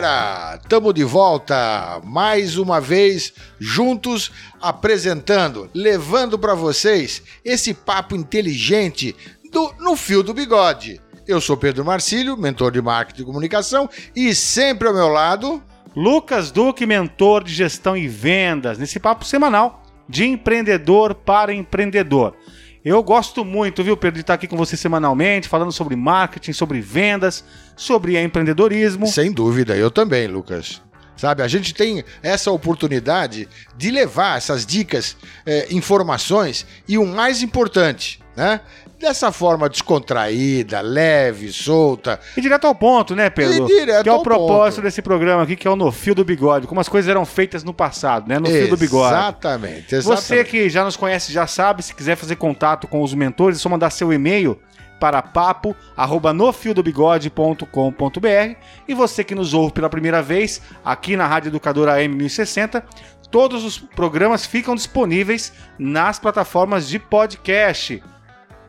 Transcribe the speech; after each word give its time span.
Galera! 0.00 0.58
Estamos 0.62 0.94
de 0.94 1.04
volta 1.04 2.00
mais 2.04 2.56
uma 2.56 2.80
vez 2.80 3.34
juntos 3.58 4.32
apresentando, 4.60 5.68
levando 5.74 6.38
para 6.38 6.54
vocês 6.54 7.22
esse 7.44 7.74
papo 7.74 8.16
inteligente 8.16 9.14
do 9.52 9.74
No 9.78 9.96
Fio 9.96 10.22
do 10.22 10.32
Bigode. 10.32 11.00
Eu 11.28 11.40
sou 11.40 11.56
Pedro 11.56 11.84
Marcílio, 11.84 12.36
mentor 12.36 12.72
de 12.72 12.80
marketing 12.80 13.22
e 13.22 13.24
comunicação, 13.26 13.90
e 14.16 14.34
sempre 14.34 14.88
ao 14.88 14.94
meu 14.94 15.08
lado, 15.08 15.62
Lucas 15.94 16.50
Duque, 16.50 16.86
mentor 16.86 17.44
de 17.44 17.52
gestão 17.52 17.94
e 17.96 18.08
vendas, 18.08 18.78
nesse 18.78 18.98
papo 18.98 19.24
semanal 19.24 19.82
de 20.08 20.24
empreendedor 20.24 21.14
para 21.14 21.52
empreendedor. 21.52 22.34
Eu 22.84 23.02
gosto 23.02 23.44
muito, 23.44 23.84
viu, 23.84 23.96
Pedro, 23.96 24.14
de 24.14 24.20
estar 24.22 24.34
aqui 24.34 24.46
com 24.46 24.56
você 24.56 24.76
semanalmente, 24.76 25.48
falando 25.48 25.70
sobre 25.70 25.94
marketing, 25.96 26.52
sobre 26.52 26.80
vendas, 26.80 27.44
sobre 27.76 28.22
empreendedorismo. 28.22 29.06
sem 29.06 29.32
dúvida, 29.32 29.76
eu 29.76 29.90
também, 29.90 30.26
Lucas. 30.26 30.80
Sabe, 31.16 31.42
a 31.42 31.48
gente 31.48 31.74
tem 31.74 32.02
essa 32.22 32.50
oportunidade 32.50 33.46
de 33.76 33.90
levar 33.90 34.38
essas 34.38 34.64
dicas, 34.64 35.18
eh, 35.44 35.66
informações 35.70 36.66
e 36.88 36.96
o 36.96 37.04
mais 37.04 37.42
importante, 37.42 38.19
né? 38.36 38.60
Dessa 38.98 39.32
forma 39.32 39.68
descontraída, 39.68 40.80
leve, 40.80 41.52
solta, 41.52 42.20
E 42.36 42.40
direto 42.40 42.66
ao 42.66 42.74
ponto, 42.74 43.16
né, 43.16 43.30
Pedro? 43.30 43.64
E 43.64 43.66
direto 43.66 44.02
que 44.02 44.08
é 44.08 44.12
o 44.12 44.22
propósito 44.22 44.76
ponto. 44.76 44.84
desse 44.84 45.00
programa 45.00 45.42
aqui, 45.42 45.56
que 45.56 45.66
é 45.66 45.70
o 45.70 45.76
No 45.76 45.90
Fio 45.90 46.14
do 46.14 46.24
Bigode, 46.24 46.66
como 46.66 46.80
as 46.80 46.88
coisas 46.88 47.08
eram 47.08 47.24
feitas 47.24 47.64
no 47.64 47.72
passado, 47.72 48.28
né? 48.28 48.38
No 48.38 48.46
Fio 48.46 48.68
do 48.68 48.76
Bigode. 48.76 49.14
Exatamente, 49.14 49.94
exatamente. 49.94 50.02
Você 50.02 50.44
que 50.44 50.68
já 50.68 50.84
nos 50.84 50.96
conhece 50.96 51.32
já 51.32 51.46
sabe, 51.46 51.82
se 51.82 51.94
quiser 51.94 52.16
fazer 52.16 52.36
contato 52.36 52.86
com 52.86 53.02
os 53.02 53.14
mentores, 53.14 53.58
é 53.58 53.60
só 53.60 53.68
mandar 53.68 53.90
seu 53.90 54.12
e-mail 54.12 54.60
para 55.00 55.22
papo 55.22 55.74
arroba 55.96 56.34
nofiodobigode.com.br 56.34 58.56
e 58.86 58.94
você 58.94 59.24
que 59.24 59.34
nos 59.34 59.54
ouve 59.54 59.72
pela 59.72 59.88
primeira 59.88 60.22
vez 60.22 60.60
aqui 60.84 61.16
na 61.16 61.26
Rádio 61.26 61.48
Educadora 61.48 61.94
AM 61.94 62.14
1060, 62.14 62.84
todos 63.30 63.64
os 63.64 63.78
programas 63.78 64.44
ficam 64.44 64.74
disponíveis 64.74 65.54
nas 65.78 66.18
plataformas 66.18 66.86
de 66.86 66.98
podcast. 66.98 68.02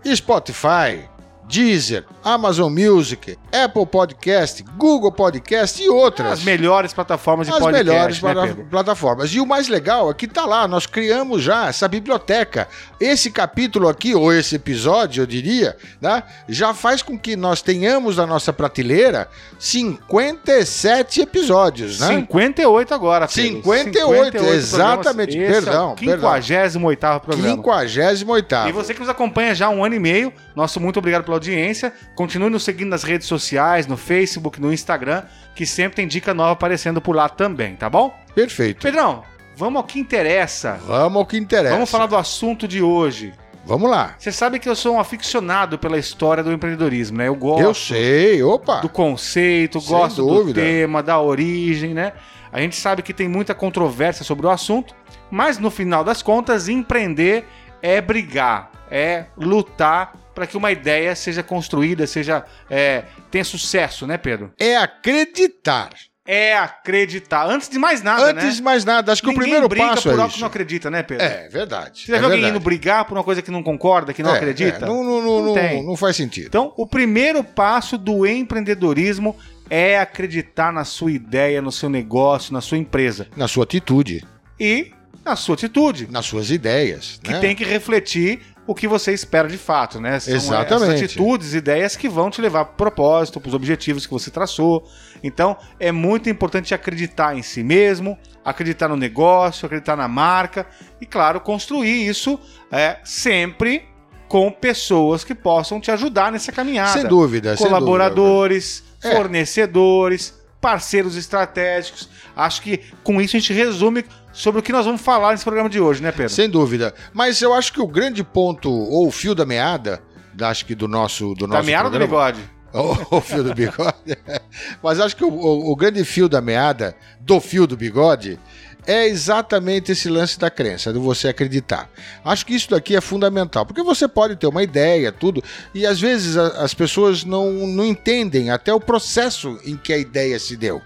Spotify, 0.04 1.08
Deezer, 1.48 2.06
Amazon 2.24 2.72
Music, 2.72 3.38
Apple 3.52 3.86
Podcast, 3.86 4.64
Google 4.78 5.12
Podcast 5.12 5.82
e 5.84 5.90
outras. 5.90 6.32
As 6.34 6.44
melhores 6.44 6.94
plataformas 6.94 7.48
de 7.48 7.54
As 7.54 7.60
podcast, 7.60 7.86
melhores 7.90 8.22
né, 8.22 8.34
plata- 8.34 8.48
Pedro? 8.48 8.66
plataformas. 8.70 9.34
E 9.34 9.40
o 9.40 9.46
mais 9.46 9.68
legal 9.68 10.10
é 10.10 10.14
que 10.14 10.28
tá 10.28 10.46
lá, 10.46 10.68
nós 10.68 10.86
criamos 10.86 11.42
já 11.44 11.68
essa 11.68 11.88
biblioteca. 11.88 12.68
Esse 13.00 13.30
capítulo 13.32 13.90
aqui, 13.90 14.16
ou 14.16 14.32
esse 14.32 14.56
episódio, 14.56 15.24
eu 15.24 15.28
diria, 15.28 15.76
né, 16.00 16.24
já 16.48 16.74
faz 16.74 17.02
com 17.02 17.18
que 17.20 17.36
nós 17.36 17.62
tenhamos 17.62 18.18
na 18.18 18.26
nossa 18.26 18.54
prateleira 18.54 19.28
57 19.60 21.22
episódios, 21.22 22.00
né? 22.00 22.08
58 22.08 22.94
agora, 22.94 23.28
Pedro. 23.28 23.62
58, 23.64 24.38
exatamente, 24.38 25.32
programas. 25.38 25.58
Esse 25.58 25.66
perdão, 25.66 25.90
É 25.90 25.94
o 25.94 25.98
58 25.98 27.20
programa. 27.22 27.48
58 27.50 28.70
E 28.70 28.72
você 28.72 28.94
que 28.94 29.00
nos 29.00 29.10
acompanha 29.10 29.54
já 29.54 29.68
há 29.68 29.70
um 29.70 29.84
ano 29.84 29.96
e 29.96 30.00
meio, 30.00 30.32
nosso 30.56 30.80
muito 30.80 30.98
obrigado 31.00 31.24
pela 31.32 31.36
audiência. 31.38 31.94
Continue 32.16 32.50
nos 32.50 32.64
seguindo 32.64 32.90
nas 32.90 33.04
redes 33.04 33.28
sociais, 33.28 33.88
no 33.88 33.96
Facebook, 33.96 34.60
no 34.60 34.74
Instagram, 34.74 35.24
que 35.56 35.66
sempre 35.66 35.96
tem 35.96 36.08
dica 36.08 36.34
nova 36.34 36.52
aparecendo 36.52 37.02
por 37.02 37.16
lá 37.16 37.30
também, 37.30 37.76
tá 37.76 37.90
bom? 37.90 38.14
Perfeito. 38.36 38.82
Pedrão, 38.82 39.24
vamos 39.56 39.78
ao 39.82 39.84
que 39.88 40.00
interessa. 40.00 40.80
Vamos 40.86 41.18
ao 41.20 41.26
que 41.26 41.38
interessa. 41.38 41.74
Vamos 41.74 41.90
falar 41.90 42.06
do 42.08 42.18
assunto 42.18 42.68
de 42.68 42.82
hoje. 42.82 43.34
Vamos 43.64 43.90
lá. 43.90 44.16
Você 44.18 44.32
sabe 44.32 44.58
que 44.60 44.68
eu 44.68 44.76
sou 44.76 44.96
um 44.96 45.00
aficionado 45.00 45.78
pela 45.78 45.98
história 45.98 46.44
do 46.44 46.52
empreendedorismo, 46.52 47.18
né? 47.20 47.28
Eu 47.28 47.36
gosto 47.36 47.62
Eu 47.62 47.74
sei, 47.76 48.42
opa. 48.44 48.82
do 48.82 48.90
conceito, 48.90 49.80
Sem 49.80 49.90
gosto 49.90 50.22
do 50.26 50.28
dúvida. 50.36 50.60
tema, 50.62 51.04
da 51.04 51.20
origem, 51.22 51.94
né? 51.94 52.14
A 52.52 52.60
gente 52.60 52.76
sabe 52.76 53.02
que 53.04 53.14
tem 53.14 53.30
muita 53.30 53.54
controvérsia 53.54 54.26
sobre 54.26 54.46
o 54.48 54.50
assunto, 54.50 54.94
mas 55.30 55.58
no 55.60 55.70
final 55.72 56.04
das 56.04 56.22
contas, 56.24 56.68
empreender 56.68 57.46
é 57.84 58.02
brigar, 58.02 58.72
é 58.92 59.26
lutar 59.38 60.14
para 60.36 60.46
que 60.46 60.56
uma 60.58 60.72
ideia 60.72 61.16
seja 61.16 61.42
construída, 61.42 62.06
seja 62.06 62.44
é, 62.70 63.04
tenha 63.32 63.44
sucesso, 63.44 64.06
né, 64.06 64.18
Pedro? 64.18 64.52
É 64.60 64.76
acreditar. 64.78 65.90
É 66.26 66.56
acreditar. 66.56 67.46
Antes 67.48 67.68
de 67.68 67.80
mais 67.80 68.04
nada, 68.04 68.26
Antes 68.32 68.44
né? 68.46 68.52
de 68.52 68.62
mais 68.62 68.86
nada, 68.86 69.12
acho 69.12 69.22
que 69.22 69.28
Ninguém 69.28 69.40
o 69.40 69.42
primeiro 69.44 69.68
briga 69.68 69.88
passo 69.90 70.04
por 70.04 70.10
é 70.10 70.12
algo 70.14 70.28
isso. 70.28 70.36
que 70.36 70.42
não 70.42 70.48
acredita, 70.48 70.90
né, 70.92 71.02
Pedro? 71.04 71.26
É 71.26 71.50
verdade. 71.50 72.02
Você 72.02 72.12
já 72.12 72.18
é 72.18 72.20
viu 72.20 72.26
alguém 72.28 72.42
verdade. 72.42 72.58
indo 72.58 72.64
brigar 72.64 73.06
por 73.06 73.18
uma 73.18 73.24
coisa 73.24 73.42
que 73.42 73.50
não 73.50 73.64
concorda, 73.64 74.14
que 74.14 74.22
não 74.22 74.34
É, 74.34 74.38
acredita? 74.38 74.78
é, 74.86 74.88
não, 74.88 75.04
não, 75.04 75.22
não, 75.22 75.40
Não 75.40 75.46
não- 75.48 75.54
tem. 75.56 75.84
não 75.84 75.98
faz 75.98 76.16
sentido. 76.16 76.46
Então, 76.48 76.74
o 76.78 76.86
primeiro 76.86 77.44
passo 77.44 77.98
do 77.98 78.26
empreendedorismo 78.26 79.36
é 79.70 79.98
acreditar 80.00 80.72
na 80.72 80.84
sua 80.86 81.12
ideia, 81.12 81.62
no 81.62 81.72
seu 81.72 81.90
negócio, 81.90 82.54
na 82.54 82.62
sua 82.62 82.78
empresa 82.78 83.28
Na 83.36 83.48
sua 83.48 83.64
atitude, 83.64 84.24
e 84.60 84.92
na 85.26 85.36
sua 85.36 85.56
atitude, 85.56 86.08
nas 86.10 86.26
suas 86.26 86.52
ideias. 86.52 87.20
que 87.24 87.32
né? 87.32 87.40
tem 87.40 87.56
que 87.56 87.64
refletir 87.64 88.42
o 88.68 88.76
que 88.76 88.88
você 88.88 89.12
espera 89.12 89.48
de 89.48 89.58
fato, 89.58 90.00
né? 90.00 90.20
São 90.20 90.36
Exatamente. 90.36 91.06
atitudes, 91.06 91.54
ideias 91.54 91.96
que 91.96 92.08
vão 92.08 92.30
te 92.30 92.42
levar 92.42 92.66
para 92.66 92.74
o 92.74 92.78
propósito, 92.78 93.40
para 93.40 93.50
os 93.50 93.54
objetivos 93.56 94.06
que 94.06 94.14
você 94.14 94.30
traçou. 94.30 94.88
Então, 95.24 95.58
é 95.80 95.92
muito 95.92 96.30
importante 96.30 96.74
acreditar 96.74 97.36
em 97.36 97.42
si 97.42 97.64
mesmo, 97.64 98.18
acreditar 98.46 98.88
no 98.88 98.96
negócio, 98.96 99.66
acreditar 99.66 99.96
na 99.96 100.08
marca 100.08 100.66
e, 101.00 101.06
claro, 101.06 101.40
construir 101.42 102.08
isso 102.08 102.40
é, 102.72 102.98
sempre 103.04 103.84
com 104.28 104.50
pessoas 104.52 105.24
que 105.26 105.36
possam 105.36 105.82
te 105.82 105.92
ajudar 105.92 106.32
nessa 106.32 106.52
caminhada 106.52 106.94
Sem 106.94 107.08
dúvida. 107.08 107.58
sem 107.58 107.68
colaboradores, 107.68 108.84
É. 109.04 109.16
fornecedores, 109.16 110.34
parceiros 110.62 111.16
estratégicos. 111.18 112.08
Acho 112.36 112.62
que 112.62 112.80
com 113.04 113.20
isso 113.20 113.36
a 113.36 113.40
gente 113.40 113.52
resume 113.52 114.06
sobre 114.32 114.60
o 114.62 114.64
que 114.64 114.72
nós 114.72 114.86
vamos 114.86 115.02
falar 115.02 115.32
nesse 115.32 115.44
programa 115.44 115.68
de 115.70 115.80
hoje, 115.80 116.02
né, 116.02 116.12
Pedro? 116.12 116.30
Sem 116.30 116.48
dúvida. 116.50 116.94
Mas 117.12 117.42
eu 117.42 117.54
acho 117.54 117.74
que 117.74 117.82
o 117.82 117.88
grande 117.88 118.24
ponto, 118.24 118.72
ou 118.72 119.08
o 119.08 119.12
fio 119.12 119.34
da 119.36 119.46
meada, 119.46 120.02
da- 120.34 120.50
acho 120.50 120.66
que 120.66 120.76
do 120.76 120.88
nosso. 120.88 121.34
Do 121.34 121.48
Da 121.48 121.56
nosso 121.56 121.66
meada 121.66 121.90
do 121.90 121.98
programa- 121.98 122.32
bigode. 122.32 122.52
O, 122.74 123.18
o 123.18 123.20
fio 123.20 123.44
do 123.44 123.54
bigode. 123.54 123.98
Mas 124.82 124.98
acho 125.02 125.14
que 125.18 125.26
o, 125.26 125.30
o- 125.30 125.72
o 125.74 125.76
grande 125.76 126.06
fio 126.06 126.30
da 126.30 126.40
meada, 126.40 126.96
do 127.20 127.42
fio 127.42 127.68
do 127.68 127.76
bigode, 127.76 128.40
é 128.86 129.08
exatamente 129.08 129.92
esse 129.92 130.10
lance 130.10 130.40
da 130.40 130.50
crença, 130.50 130.92
de 130.92 131.00
você 131.00 131.28
acreditar. 131.28 131.90
Acho 132.26 132.46
que 132.46 132.56
isso 132.56 132.70
daqui 132.72 132.96
é 132.96 133.02
fundamental, 133.02 133.66
porque 133.66 133.84
você 133.84 134.08
pode 134.08 134.36
ter 134.36 134.48
uma 134.48 134.64
ideia, 134.64 135.12
tudo, 135.12 135.44
e 135.74 135.86
às 135.86 136.00
vezes 136.00 136.36
a- 136.38 136.64
as 136.64 136.74
pessoas 136.74 137.24
não, 137.24 137.52
não 137.68 137.86
entendem 137.86 138.50
até 138.50 138.74
o 138.74 138.80
processo 138.80 139.60
em 139.66 139.78
que 139.78 139.94
a 139.94 139.98
ideia 139.98 140.40
se 140.40 140.56
deu. 140.58 140.82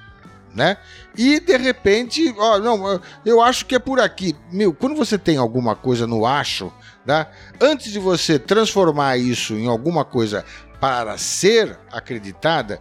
Né? 0.53 0.77
E 1.17 1.39
de 1.41 1.57
repente, 1.57 2.33
ó, 2.37 2.57
não, 2.59 3.01
eu 3.25 3.41
acho 3.41 3.65
que 3.65 3.75
é 3.75 3.79
por 3.79 3.99
aqui. 3.99 4.33
Meu, 4.51 4.73
quando 4.73 4.95
você 4.95 5.17
tem 5.17 5.35
alguma 5.35 5.75
coisa 5.75 6.07
no 6.07 6.25
acho, 6.25 6.71
né? 7.05 7.27
Antes 7.59 7.91
de 7.91 7.99
você 7.99 8.39
transformar 8.39 9.17
isso 9.17 9.53
em 9.53 9.67
alguma 9.67 10.05
coisa 10.05 10.45
para 10.79 11.17
ser 11.17 11.77
acreditada, 11.91 12.79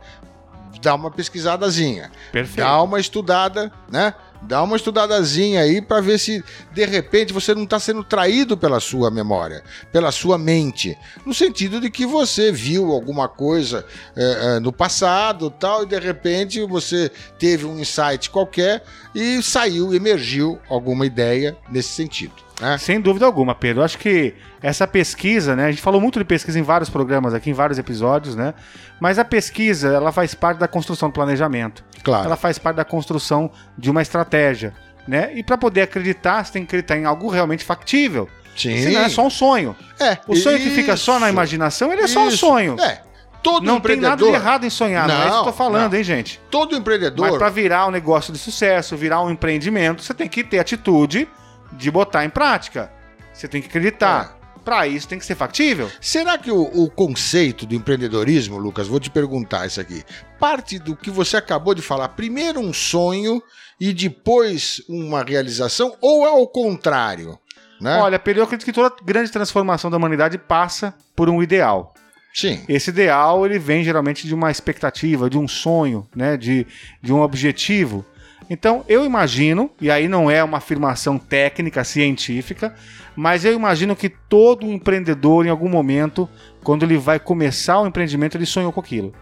dá 0.81 0.95
uma 0.95 1.11
pesquisadazinha, 1.11 2.13
Perfeito. 2.31 2.59
dá 2.65 2.81
uma 2.81 3.01
estudada, 3.01 3.73
né? 3.91 4.15
Dá 4.47 4.63
uma 4.63 4.77
estudadazinha 4.77 5.61
aí 5.61 5.81
para 5.81 6.01
ver 6.01 6.19
se 6.19 6.45
de 6.73 6.85
repente 6.85 7.33
você 7.33 7.55
não 7.55 7.65
está 7.65 7.79
sendo 7.79 8.05
traído 8.05 8.57
pela 8.57 8.79
sua 8.81 9.11
memória, 9.11 9.63
pela 9.91 10.13
sua 10.13 10.37
mente, 10.37 10.97
no 11.25 11.33
sentido 11.33 11.81
de 11.81 11.91
que 11.91 12.05
você 12.05 12.53
viu 12.53 12.93
alguma 12.93 13.29
coisa 13.29 13.85
é, 14.17 14.57
é, 14.57 14.61
no 14.61 14.73
passado, 14.73 15.51
tal, 15.51 15.83
e 15.83 15.87
de 15.87 15.99
repente 15.99 16.61
você 16.67 17.11
teve 17.39 17.65
um 17.65 17.79
insight 17.79 18.31
qualquer 18.31 18.83
e 19.15 19.43
saiu, 19.43 19.95
emergiu 19.95 20.59
alguma 20.69 21.07
ideia 21.07 21.57
nesse 21.71 21.91
sentido. 21.91 22.45
Né? 22.61 22.79
Sem 22.79 23.01
dúvida 23.01 23.27
alguma, 23.27 23.55
Pedro. 23.55 23.83
Acho 23.83 23.99
que 23.99 24.35
essa 24.63 24.87
pesquisa, 24.87 25.57
né? 25.57 25.67
A 25.67 25.71
gente 25.71 25.83
falou 25.83 26.01
muito 26.01 26.19
de 26.19 26.25
pesquisa 26.25 26.59
em 26.59 26.63
vários 26.63 26.89
programas 26.89 27.35
aqui, 27.35 27.51
em 27.51 27.55
vários 27.55 27.79
episódios, 27.79 28.37
né? 28.37 28.55
Mas 29.01 29.19
a 29.19 29.25
pesquisa, 29.25 29.89
ela 29.89 30.13
faz 30.13 30.35
parte 30.35 30.59
da 30.59 30.69
construção 30.69 31.09
do 31.09 31.13
planejamento. 31.13 31.85
Claro. 32.05 32.27
ela 32.27 32.37
faz 32.37 32.59
parte 32.59 32.77
da 32.77 32.85
construção 32.85 33.51
de 33.77 33.91
uma 33.91 34.03
estratégia. 34.03 34.73
Né? 35.09 35.33
E 35.35 35.43
para 35.43 35.59
poder 35.59 35.83
acreditar, 35.83 36.45
você 36.45 36.53
tem 36.53 36.63
que 36.63 36.69
acreditar 36.69 36.97
em 36.97 37.05
algo 37.05 37.29
realmente 37.29 37.65
factível. 37.65 38.29
Sim. 38.57 38.77
Senão 38.83 39.01
é 39.03 39.09
só 39.09 39.27
um 39.27 39.31
sonho. 39.31 39.75
É, 40.01 40.17
O 40.29 40.37
sonho 40.37 40.59
que 40.59 40.71
fica 40.71 40.97
só 40.97 41.19
na 41.19 41.27
isso, 41.27 41.35
imaginação, 41.35 41.93
ele 41.93 42.03
é 42.03 42.07
só 42.07 42.21
um 42.21 42.29
isso. 42.29 42.39
sonho. 42.39 42.77
É. 42.81 43.03
Todo 43.43 43.67
Não 43.67 43.79
tem 43.79 43.97
nada 43.97 44.17
de 44.17 44.23
empreendedor, 44.23 44.35
errado 44.35 44.65
em 44.65 44.71
sonhar, 44.71 45.07
não, 45.07 45.15
é 45.15 45.19
isso 45.19 45.29
que 45.29 45.35
eu 45.35 45.41
tô 45.41 45.47
Não, 45.47 45.53
falando, 45.53 45.91
não. 45.93 45.99
hein, 45.99 46.05
gente? 46.05 46.41
todo 46.51 46.75
empreendedor, 46.75 47.29
Mas 47.29 47.37
para 47.37 47.51
virar 47.51 47.87
um 47.87 47.91
negócio 47.91 48.33
de 48.33 48.39
sucesso, 48.39 48.97
virar 48.97 49.21
um 49.21 49.31
empreendimento, 49.31 50.03
você 50.03 50.15
tem 50.15 50.27
que 50.29 50.43
ter 50.43 50.59
atitude 50.59 51.29
de 51.73 51.91
botar 51.91 52.25
em 52.25 52.31
prática. 52.31 52.91
Você 53.35 53.47
tem 53.47 53.61
que 53.61 53.69
acreditar. 53.69 54.35
É. 54.41 54.44
Para 54.65 54.87
isso 54.87 55.07
tem 55.07 55.19
que 55.19 55.27
ser 55.27 55.35
factível. 55.35 55.91
será 56.01 56.39
que 56.39 56.51
o, 56.51 56.63
o 56.63 56.91
conceito 56.91 57.67
do 57.67 57.75
empreendedorismo, 57.75 58.57
Lucas, 58.57 58.89
vou 58.89 58.99
te 58.99 59.11
perguntar 59.11 59.67
isso 59.67 59.81
aqui, 59.81 60.03
parte 60.39 60.79
do 60.79 60.97
que 60.97 61.11
você 61.11 61.37
acabou 61.37 61.75
de 61.75 61.83
falar, 61.83 62.09
primeiro 62.09 62.61
um 62.61 62.73
sonho 62.73 63.43
e 63.79 63.93
depois 63.93 64.83
uma 64.89 65.23
realização, 65.23 65.97
ou 66.01 66.27
é 66.27 66.31
o 66.31 66.47
contrário? 66.47 67.39
Né? 67.81 67.99
Olha, 67.99 68.19
Pedro, 68.19 68.41
eu 68.41 68.45
acredito 68.45 68.65
que 68.65 68.73
toda 68.73 68.95
grande 69.05 69.31
transformação 69.31 69.91
da 69.91 69.97
humanidade 69.97 70.39
passa 70.39 70.95
por 71.15 71.29
um 71.29 71.43
ideal. 71.43 71.93
Sim. 72.33 72.65
Esse 72.69 72.91
ideal, 72.91 73.47
ele 73.47 73.59
vem 73.59 73.85
geralmente 73.85 74.27
de 74.27 74.35
uma 74.35 74.51
expectativa, 74.51 75.31
de 75.31 75.39
um 75.39 75.47
sonho, 75.47 76.09
né, 76.15 76.37
de, 76.37 76.67
de 77.01 77.13
um 77.13 77.21
objetivo. 77.21 78.05
Então, 78.49 78.85
eu 78.89 79.05
imagino, 79.05 79.71
e 79.81 79.91
aí 79.91 80.09
não 80.09 80.31
é 80.31 80.43
uma 80.45 80.59
afirmação 80.59 81.19
técnica, 81.19 81.83
científica, 81.85 82.75
mas 83.17 83.45
eu 83.45 83.53
imagino 83.53 83.97
que 83.97 84.09
todo 84.09 84.67
empreendedor, 84.67 85.47
em 85.47 85.51
algum 85.51 85.69
momento, 85.69 86.29
quando 86.63 86.85
ele 86.85 86.97
vai 86.97 87.19
começar 87.19 87.81
o 87.81 87.87
empreendimento, 87.87 88.37
ele 88.37 88.47
sonhou 88.47 88.73
com 88.73 88.81
aquilo. 88.81 89.13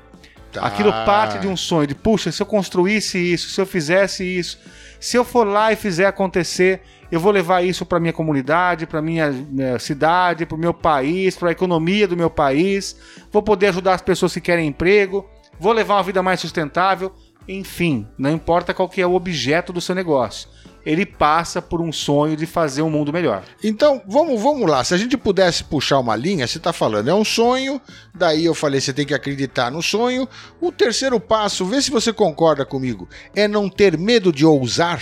Tá. 0.52 0.66
Aquilo 0.66 0.92
parte 0.92 1.38
de 1.38 1.48
um 1.48 1.56
sonho, 1.56 1.86
de 1.86 1.94
puxa, 1.94 2.30
se 2.30 2.42
eu 2.42 2.46
construísse 2.46 3.18
isso, 3.18 3.48
se 3.48 3.60
eu 3.60 3.64
fizesse 3.64 4.22
isso, 4.24 4.58
se 5.00 5.16
eu 5.16 5.24
for 5.24 5.46
lá 5.46 5.72
e 5.72 5.76
fizer 5.76 6.06
acontecer, 6.06 6.82
eu 7.10 7.18
vou 7.18 7.32
levar 7.32 7.64
isso 7.64 7.86
para 7.86 7.98
minha 7.98 8.12
comunidade, 8.12 8.86
para 8.86 9.00
minha, 9.00 9.30
minha 9.30 9.78
cidade, 9.78 10.44
para 10.44 10.54
o 10.54 10.58
meu 10.58 10.74
país, 10.74 11.36
para 11.36 11.48
a 11.48 11.52
economia 11.52 12.06
do 12.06 12.16
meu 12.16 12.28
país, 12.28 12.96
vou 13.30 13.42
poder 13.42 13.68
ajudar 13.68 13.94
as 13.94 14.02
pessoas 14.02 14.34
que 14.34 14.40
querem 14.40 14.66
emprego, 14.66 15.28
vou 15.58 15.72
levar 15.72 15.94
uma 15.94 16.02
vida 16.02 16.22
mais 16.22 16.40
sustentável, 16.40 17.12
enfim, 17.48 18.06
não 18.16 18.30
importa 18.30 18.74
qual 18.74 18.88
que 18.88 19.00
é 19.00 19.06
o 19.06 19.14
objeto 19.14 19.72
do 19.72 19.80
seu 19.80 19.94
negócio. 19.94 20.48
Ele 20.84 21.06
passa 21.06 21.62
por 21.62 21.80
um 21.80 21.92
sonho 21.92 22.36
de 22.36 22.44
fazer 22.44 22.82
um 22.82 22.90
mundo 22.90 23.12
melhor. 23.12 23.44
Então, 23.62 24.02
vamos, 24.06 24.42
vamos 24.42 24.68
lá. 24.68 24.82
Se 24.82 24.92
a 24.92 24.96
gente 24.96 25.16
pudesse 25.16 25.62
puxar 25.62 26.00
uma 26.00 26.16
linha, 26.16 26.46
você 26.46 26.58
está 26.58 26.72
falando, 26.72 27.08
é 27.08 27.14
um 27.14 27.24
sonho, 27.24 27.80
daí 28.12 28.44
eu 28.44 28.54
falei, 28.54 28.80
você 28.80 28.92
tem 28.92 29.06
que 29.06 29.14
acreditar 29.14 29.70
no 29.70 29.80
sonho. 29.80 30.28
O 30.60 30.72
terceiro 30.72 31.20
passo, 31.20 31.64
vê 31.64 31.80
se 31.80 31.90
você 31.90 32.12
concorda 32.12 32.66
comigo, 32.66 33.08
é 33.34 33.46
não 33.46 33.68
ter 33.68 33.96
medo 33.96 34.32
de 34.32 34.44
ousar. 34.44 35.00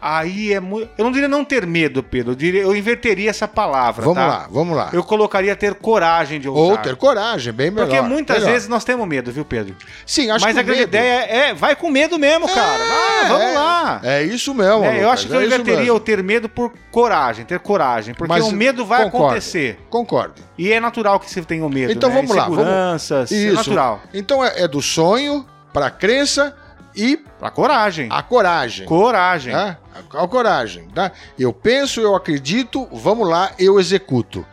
Aí 0.00 0.52
é 0.52 0.60
muito. 0.60 0.88
Eu 0.96 1.04
não 1.04 1.12
diria 1.12 1.28
não 1.28 1.44
ter 1.44 1.66
medo, 1.66 2.02
Pedro. 2.02 2.32
Eu, 2.32 2.34
diria, 2.34 2.62
eu 2.62 2.74
inverteria 2.74 3.28
essa 3.28 3.46
palavra. 3.46 4.02
Vamos 4.02 4.18
tá? 4.18 4.26
lá, 4.26 4.48
vamos 4.50 4.76
lá. 4.76 4.90
Eu 4.92 5.04
colocaria 5.04 5.54
ter 5.54 5.74
coragem 5.74 6.40
de 6.40 6.48
ousar. 6.48 6.62
Ou 6.62 6.76
ter 6.78 6.96
coragem, 6.96 7.52
bem 7.52 7.70
melhor. 7.70 7.86
Porque 7.86 8.00
muitas 8.00 8.38
melhor. 8.38 8.52
vezes 8.52 8.68
nós 8.68 8.82
temos 8.82 9.06
medo, 9.06 9.30
viu, 9.30 9.44
Pedro? 9.44 9.76
Sim, 10.06 10.30
acho 10.30 10.44
Mas 10.44 10.54
que 10.54 10.60
a 10.60 10.62
grande 10.62 10.80
medo- 10.80 10.88
ideia 10.88 11.24
é, 11.24 11.48
é, 11.50 11.54
vai 11.54 11.76
com 11.76 11.90
medo 11.90 12.18
mesmo, 12.18 12.48
cara. 12.48 12.82
Vai, 12.84 13.28
vamos 13.28 13.44
é, 13.46 13.54
lá. 13.58 14.00
É 14.02 14.22
isso 14.22 14.54
mesmo. 14.54 14.84
É, 14.84 14.88
eu 14.88 14.94
Lucas, 15.02 15.12
acho 15.12 15.26
que 15.26 15.32
é 15.32 15.36
eu 15.36 15.42
isso 15.42 15.54
inverteria 15.54 15.94
o 15.94 16.00
ter 16.00 16.22
medo 16.22 16.48
por 16.48 16.72
coragem, 16.90 17.44
ter 17.44 17.58
coragem. 17.58 18.14
Porque 18.14 18.32
Mas 18.32 18.44
o 18.44 18.52
medo 18.52 18.86
vai 18.86 19.04
concordo, 19.04 19.26
acontecer. 19.26 19.78
Concordo. 19.90 20.34
E 20.56 20.72
é 20.72 20.80
natural 20.80 21.20
que 21.20 21.30
você 21.30 21.42
tenha 21.42 21.64
o 21.64 21.68
medo. 21.68 21.92
Então 21.92 22.08
né? 22.08 22.16
vamos 22.16 22.34
lá, 22.34 22.48
vamos- 22.48 23.10
é 23.10 23.34
Isso. 23.34 23.54
natural. 23.54 24.00
Então 24.14 24.44
é, 24.44 24.62
é 24.62 24.68
do 24.68 24.80
sonho 24.80 25.46
para 25.72 25.86
a 25.86 25.90
crença 25.90 26.56
e 26.96 27.16
Pra 27.38 27.50
coragem. 27.50 28.08
a 28.10 28.22
coragem. 28.22 28.86
Coragem. 28.86 29.52
Tá? 29.52 29.78
A, 30.14 30.28
coragem, 30.28 30.88
tá? 30.94 31.12
Eu 31.38 31.52
penso, 31.52 32.00
eu 32.00 32.14
acredito, 32.14 32.88
vamos 32.92 33.28
lá, 33.28 33.52
eu 33.58 33.78
executo. 33.80 34.44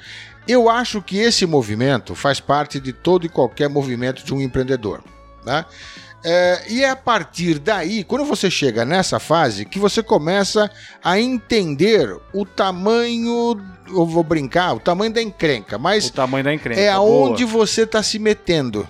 Eu 0.47 0.69
acho 0.69 1.01
que 1.01 1.17
esse 1.17 1.45
movimento 1.45 2.15
faz 2.15 2.39
parte 2.39 2.79
de 2.79 2.93
todo 2.93 3.25
e 3.25 3.29
qualquer 3.29 3.69
movimento 3.69 4.23
de 4.23 4.33
um 4.33 4.39
empreendedor, 4.41 5.03
tá? 5.45 5.65
É, 6.23 6.63
e 6.67 6.83
é 6.83 6.89
a 6.89 6.95
partir 6.95 7.59
daí, 7.59 8.03
quando 8.03 8.25
você 8.25 8.49
chega 8.49 8.83
nessa 8.83 9.19
fase, 9.19 9.65
que 9.65 9.77
você 9.79 10.01
começa 10.01 10.69
a 11.03 11.19
entender 11.19 12.17
o 12.33 12.43
tamanho, 12.45 13.61
eu 13.87 14.05
vou 14.05 14.23
brincar, 14.23 14.73
o 14.73 14.79
tamanho 14.79 15.13
da 15.13 15.21
encrenca, 15.21 15.77
mas 15.77 16.07
O 16.07 16.13
tamanho 16.13 16.43
da 16.43 16.53
encrenca. 16.53 16.81
é 16.81 16.93
boa. 16.93 17.27
aonde 17.29 17.45
você 17.45 17.83
está 17.83 18.01
se 18.01 18.17
metendo. 18.19 18.87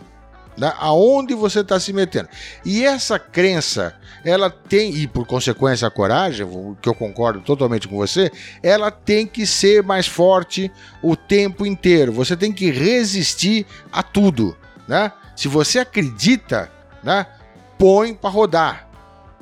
Né? 0.57 0.73
Aonde 0.79 1.33
você 1.33 1.59
está 1.59 1.79
se 1.79 1.93
metendo. 1.93 2.29
E 2.65 2.83
essa 2.83 3.19
crença, 3.19 3.95
ela 4.25 4.49
tem, 4.49 4.95
e 4.95 5.07
por 5.07 5.25
consequência 5.25 5.87
a 5.87 5.91
coragem, 5.91 6.47
que 6.81 6.89
eu 6.89 6.95
concordo 6.95 7.41
totalmente 7.41 7.87
com 7.87 7.95
você, 7.95 8.31
ela 8.63 8.89
tem 8.89 9.27
que 9.27 9.45
ser 9.45 9.83
mais 9.83 10.07
forte 10.07 10.71
o 11.03 11.15
tempo 11.15 11.65
inteiro. 11.65 12.11
Você 12.11 12.35
tem 12.35 12.51
que 12.51 12.71
resistir 12.71 13.65
a 13.91 14.01
tudo. 14.01 14.57
Né? 14.87 15.11
Se 15.35 15.47
você 15.47 15.79
acredita, 15.79 16.71
né? 17.03 17.27
põe 17.77 18.13
para 18.13 18.29
rodar. 18.29 18.89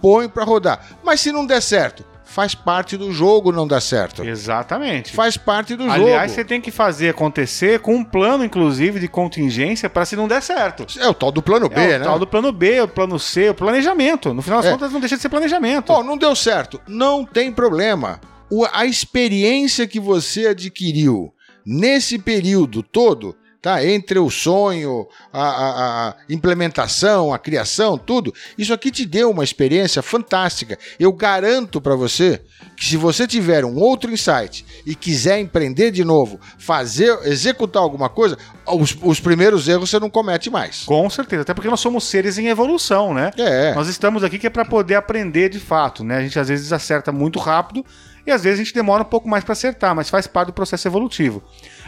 Põe 0.02 0.28
para 0.28 0.44
rodar. 0.44 0.98
Mas 1.04 1.22
se 1.22 1.32
não 1.32 1.46
der 1.46 1.62
certo, 1.62 2.06
faz 2.26 2.54
parte 2.56 2.98
do 2.98 3.12
jogo 3.12 3.52
não 3.52 3.68
dar 3.68 3.80
certo. 3.80 4.24
Exatamente. 4.24 5.14
Faz 5.14 5.38
parte 5.38 5.76
do 5.76 5.84
Aliás, 5.90 6.32
jogo. 6.32 6.34
você 6.34 6.44
tem 6.44 6.60
que 6.60 6.72
fazer 6.72 7.10
acontecer 7.10 7.80
com 7.80 7.96
um 7.96 8.04
plano, 8.04 8.44
inclusive, 8.44 9.00
de 9.00 9.08
contingência 9.08 9.90
para 9.90 10.04
se 10.06 10.16
não 10.16 10.28
der 10.28 10.42
certo. 10.42 10.86
É 11.00 11.08
o 11.08 11.14
tal 11.14 11.32
do 11.32 11.42
plano 11.42 11.70
B, 11.70 11.76
é 11.80 11.96
o 11.96 12.00
né? 12.00 12.06
tal 12.06 12.20
do 12.20 12.28
plano 12.28 12.52
B, 12.52 12.82
o 12.82 12.88
plano 12.88 13.18
C, 13.20 13.50
o 13.50 13.54
planejamento. 13.56 14.34
No 14.34 14.42
final 14.42 14.60
das 14.62 14.70
É. 14.70 14.74
contas, 14.74 14.92
não 14.92 15.00
deixa 15.00 15.16
de 15.16 15.22
ser 15.22 15.30
planejamento. 15.30 15.92
Ó, 15.92 16.04
não 16.04 16.18
deu 16.18 16.36
certo. 16.36 16.82
Não 16.88 17.24
tem 17.24 17.52
problema. 17.52 18.20
O- 18.50 18.66
a 18.74 18.86
experiência 18.86 19.88
que 19.88 20.00
você 20.00 20.48
adquiriu 20.48 21.32
nesse 21.66 22.20
período 22.20 22.84
todo, 22.84 23.36
tá? 23.66 23.84
Entre 23.84 24.20
o 24.20 24.30
sonho, 24.30 25.08
a, 25.34 25.42
a- 25.42 26.10
a 26.10 26.16
implementação, 26.30 27.34
a 27.34 27.40
criação, 27.40 27.98
tudo, 27.98 28.32
isso 28.60 28.72
aqui 28.72 28.92
te 28.92 29.08
deu 29.08 29.32
uma 29.32 29.44
experiência 29.44 30.04
fantástica. 30.04 30.78
Eu 31.00 31.12
garanto 31.12 31.82
para 31.82 31.96
você 31.96 32.40
que 32.78 32.86
se 32.86 32.96
você 32.96 33.26
tiver 33.26 33.66
um 33.66 33.76
outro 33.78 34.12
insight 34.12 34.64
e 34.86 34.94
quiser 34.94 35.40
empreender 35.40 35.90
de 35.90 36.04
novo, 36.04 36.40
fazer, 36.60 37.18
executar 37.24 37.82
alguma 37.82 38.08
coisa, 38.08 38.38
os, 38.68 38.96
os 39.02 39.20
primeiros 39.20 39.68
erros 39.68 39.90
você 39.90 40.00
não 40.00 40.12
comete 40.12 40.48
mais. 40.52 40.84
Com 40.84 41.10
certeza, 41.10 41.42
até 41.42 41.54
porque 41.56 41.70
nós 41.70 41.80
somos 41.80 42.04
seres 42.04 42.38
em 42.38 42.46
evolução, 42.46 43.16
né? 43.16 43.32
É. 43.36 43.74
Nós 43.74 43.88
estamos 43.88 44.24
aqui 44.24 44.38
que 44.38 44.46
é 44.46 44.50
para 44.52 44.64
poder 44.66 44.94
aprender 44.94 45.50
de 45.50 45.60
fato, 45.60 46.04
né? 46.04 46.18
A 46.18 46.22
gente 46.22 46.38
às 46.38 46.50
vezes 46.50 46.72
acerta 46.72 47.12
muito 47.12 47.40
rápido 47.40 47.84
e 48.26 48.32
às 48.32 48.44
vezes 48.44 48.60
a 48.60 48.64
gente 48.64 48.74
demora 48.74 49.04
um 49.04 49.06
pouco 49.06 49.28
mais 49.30 49.44
para 49.44 49.54
acertar, 49.54 49.94
mas 49.96 50.10
faz 50.10 50.26
parte 50.28 50.48
do 50.48 50.54
processo 50.54 50.88
evolutivo. 50.88 51.44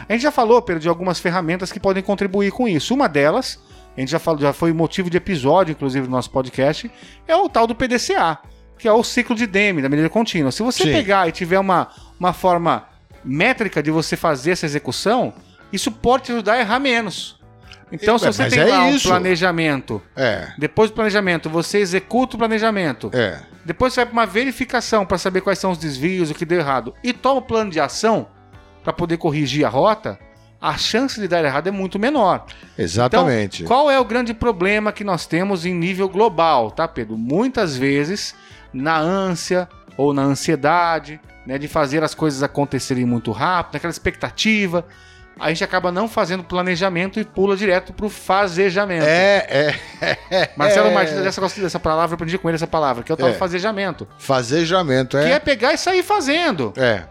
A 0.08 0.12
gente 0.12 0.22
já 0.22 0.30
falou, 0.30 0.60
Pedro, 0.62 0.80
de 0.80 0.88
algumas 0.88 1.18
ferramentas 1.18 1.72
que 1.72 1.80
podem 1.80 2.02
contribuir 2.02 2.50
com 2.52 2.68
isso. 2.68 2.94
Uma 2.94 3.08
delas, 3.08 3.58
a 3.96 4.00
gente 4.00 4.10
já 4.10 4.18
falou, 4.18 4.40
já 4.40 4.52
foi 4.52 4.72
motivo 4.72 5.10
de 5.10 5.16
episódio, 5.16 5.72
inclusive, 5.72 6.06
do 6.06 6.10
nosso 6.10 6.30
podcast, 6.30 6.90
é 7.26 7.34
o 7.36 7.48
tal 7.48 7.66
do 7.66 7.74
PDCA, 7.74 8.38
que 8.78 8.86
é 8.86 8.92
o 8.92 9.02
ciclo 9.02 9.34
de 9.34 9.46
Demme, 9.46 9.82
da 9.82 9.88
medida 9.88 10.08
contínua. 10.08 10.52
Se 10.52 10.62
você 10.62 10.84
Sim. 10.84 10.92
pegar 10.92 11.28
e 11.28 11.32
tiver 11.32 11.58
uma, 11.58 11.88
uma 12.18 12.32
forma 12.32 12.86
métrica 13.24 13.82
de 13.82 13.90
você 13.90 14.16
fazer 14.16 14.52
essa 14.52 14.64
execução, 14.66 15.34
isso 15.72 15.90
pode 15.90 16.24
te 16.24 16.32
ajudar 16.32 16.54
a 16.54 16.60
errar 16.60 16.78
menos. 16.78 17.36
Então, 17.90 18.16
É, 18.16 18.18
se 18.18 18.26
você 18.26 18.48
tem 18.48 18.60
é 18.60 18.64
lá 18.66 18.84
um 18.84 18.90
isso. 18.94 19.08
planejamento 19.08 20.00
É. 20.14 20.48
depois 20.58 20.90
do 20.90 20.94
planejamento, 20.94 21.48
você 21.50 21.78
executa 21.78 22.36
o 22.36 22.38
planejamento. 22.38 23.10
É. 23.14 23.40
Depois 23.68 23.92
você 23.92 24.00
vai 24.00 24.06
para 24.06 24.12
uma 24.14 24.26
verificação 24.26 25.04
para 25.04 25.18
saber 25.18 25.42
quais 25.42 25.58
são 25.58 25.70
os 25.70 25.76
desvios, 25.76 26.30
o 26.30 26.34
que 26.34 26.46
deu 26.46 26.58
errado. 26.58 26.94
E 27.04 27.12
toma 27.12 27.40
o 27.40 27.42
plano 27.42 27.70
de 27.70 27.78
ação 27.78 28.26
para 28.82 28.94
poder 28.94 29.18
corrigir 29.18 29.62
a 29.66 29.68
rota. 29.68 30.18
A 30.58 30.78
chance 30.78 31.20
de 31.20 31.28
dar 31.28 31.44
errado 31.44 31.66
é 31.66 31.70
muito 31.70 31.98
menor. 31.98 32.46
Exatamente. 32.78 33.64
Então, 33.64 33.68
qual 33.68 33.90
é 33.90 34.00
o 34.00 34.06
grande 34.06 34.32
problema 34.32 34.90
que 34.90 35.04
nós 35.04 35.26
temos 35.26 35.66
em 35.66 35.74
nível 35.74 36.08
global, 36.08 36.70
tá, 36.70 36.88
Pedro? 36.88 37.18
Muitas 37.18 37.76
vezes, 37.76 38.34
na 38.72 38.96
ânsia 38.96 39.68
ou 39.98 40.14
na 40.14 40.22
ansiedade, 40.22 41.20
né, 41.46 41.58
de 41.58 41.68
fazer 41.68 42.02
as 42.02 42.14
coisas 42.14 42.42
acontecerem 42.42 43.04
muito 43.04 43.32
rápido, 43.32 43.74
naquela 43.74 43.90
expectativa, 43.90 44.86
a 45.38 45.48
gente 45.48 45.62
acaba 45.64 45.90
não 45.92 46.08
fazendo 46.08 46.42
planejamento 46.44 47.18
e 47.20 47.24
pula 47.24 47.56
direto 47.56 47.92
pro 47.92 48.08
fazejamento. 48.08 49.04
É, 49.06 49.74
é. 50.30 50.50
Marcelo 50.56 50.88
é. 50.88 50.94
Martins, 50.94 51.16
essa 51.18 51.40
dessa 51.60 51.78
palavra, 51.80 52.12
eu 52.12 52.16
aprendi 52.16 52.38
com 52.38 52.48
ele 52.48 52.56
essa 52.56 52.66
palavra, 52.66 53.02
que 53.02 53.10
é 53.12 53.14
o 53.14 53.16
tal 53.16 53.28
É. 53.28 53.34
fazejamento. 53.34 54.06
Fazejamento, 54.18 55.16
Que 55.18 55.24
é 55.24 55.30
é. 55.32 55.38
pegar 55.38 55.72
e 55.72 55.78
sair 55.78 56.02
fazendo. 56.02 56.72
É. 56.76 57.04